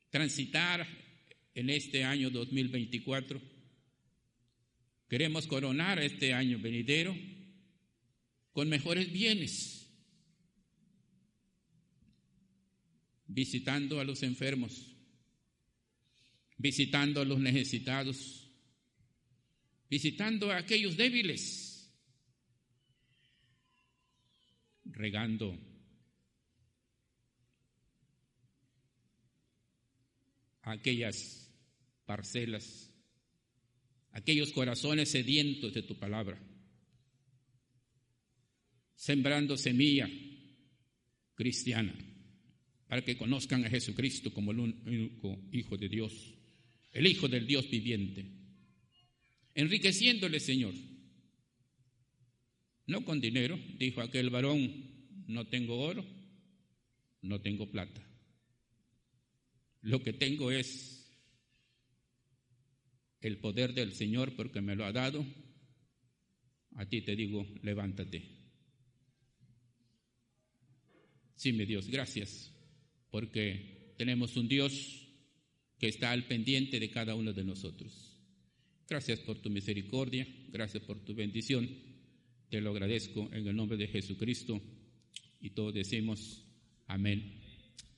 transitar 0.10 0.88
en 1.54 1.70
este 1.70 2.04
año 2.04 2.32
2024, 2.32 3.40
queremos 5.08 5.46
coronar 5.46 6.00
este 6.00 6.34
año 6.34 6.58
venidero 6.58 7.16
con 8.52 8.68
mejores 8.68 9.12
bienes, 9.12 9.88
visitando 13.28 14.00
a 14.00 14.04
los 14.06 14.24
enfermos, 14.24 14.92
visitando 16.58 17.22
a 17.22 17.26
los 17.26 17.40
necesitados, 17.40 18.45
visitando 19.90 20.52
a 20.52 20.58
aquellos 20.58 20.98
débiles, 20.98 21.92
regando 24.86 25.58
aquellas 30.62 31.52
parcelas, 32.06 32.92
aquellos 34.12 34.52
corazones 34.52 35.10
sedientos 35.10 35.74
de 35.74 35.84
tu 35.84 35.98
palabra, 35.98 36.42
sembrando 38.96 39.58
semilla 39.58 40.10
cristiana 41.36 41.94
para 42.88 43.04
que 43.04 43.18
conozcan 43.18 43.66
a 43.66 43.70
Jesucristo 43.70 44.34
como 44.34 44.52
el 44.52 44.60
único 44.60 45.38
Hijo 45.52 45.76
de 45.78 45.90
Dios 45.90 46.36
el 46.96 47.08
Hijo 47.08 47.28
del 47.28 47.46
Dios 47.46 47.70
viviente, 47.70 48.26
enriqueciéndole, 49.56 50.40
Señor. 50.40 50.74
No 52.88 53.04
con 53.04 53.20
dinero, 53.20 53.60
dijo 53.80 54.02
aquel 54.02 54.30
varón, 54.30 54.72
no 55.28 55.48
tengo 55.48 55.80
oro, 55.80 56.06
no 57.22 57.42
tengo 57.42 57.72
plata. 57.72 58.02
Lo 59.82 60.04
que 60.04 60.14
tengo 60.14 60.52
es 60.52 60.96
el 63.22 63.38
poder 63.40 63.74
del 63.74 63.94
Señor 63.94 64.36
porque 64.36 64.62
me 64.62 64.76
lo 64.76 64.86
ha 64.86 64.92
dado. 64.92 65.26
A 66.76 66.88
ti 66.88 67.02
te 67.02 67.16
digo, 67.16 67.48
levántate. 67.64 68.36
Sí, 71.36 71.54
mi 71.54 71.66
Dios, 71.66 71.88
gracias, 71.88 72.54
porque 73.10 73.94
tenemos 73.98 74.36
un 74.38 74.48
Dios 74.48 75.08
que 75.80 75.88
está 75.88 76.12
al 76.12 76.28
pendiente 76.28 76.80
de 76.80 76.90
cada 76.90 77.16
uno 77.16 77.34
de 77.34 77.44
nosotros. 77.44 78.15
Gracias 78.88 79.20
por 79.22 79.40
tu 79.40 79.50
misericordia, 79.50 80.28
gracias 80.50 80.84
por 80.84 81.00
tu 81.00 81.16
bendición. 81.16 81.68
Te 82.50 82.62
lo 82.62 82.70
agradezco 82.72 83.28
en 83.32 83.48
el 83.48 83.56
nombre 83.56 83.78
de 83.78 83.88
Jesucristo 83.88 84.62
y 85.42 85.50
todos 85.50 85.74
decimos 85.74 86.44
amén 86.88 87.42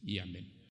y 0.02 0.20
amén. 0.20 0.57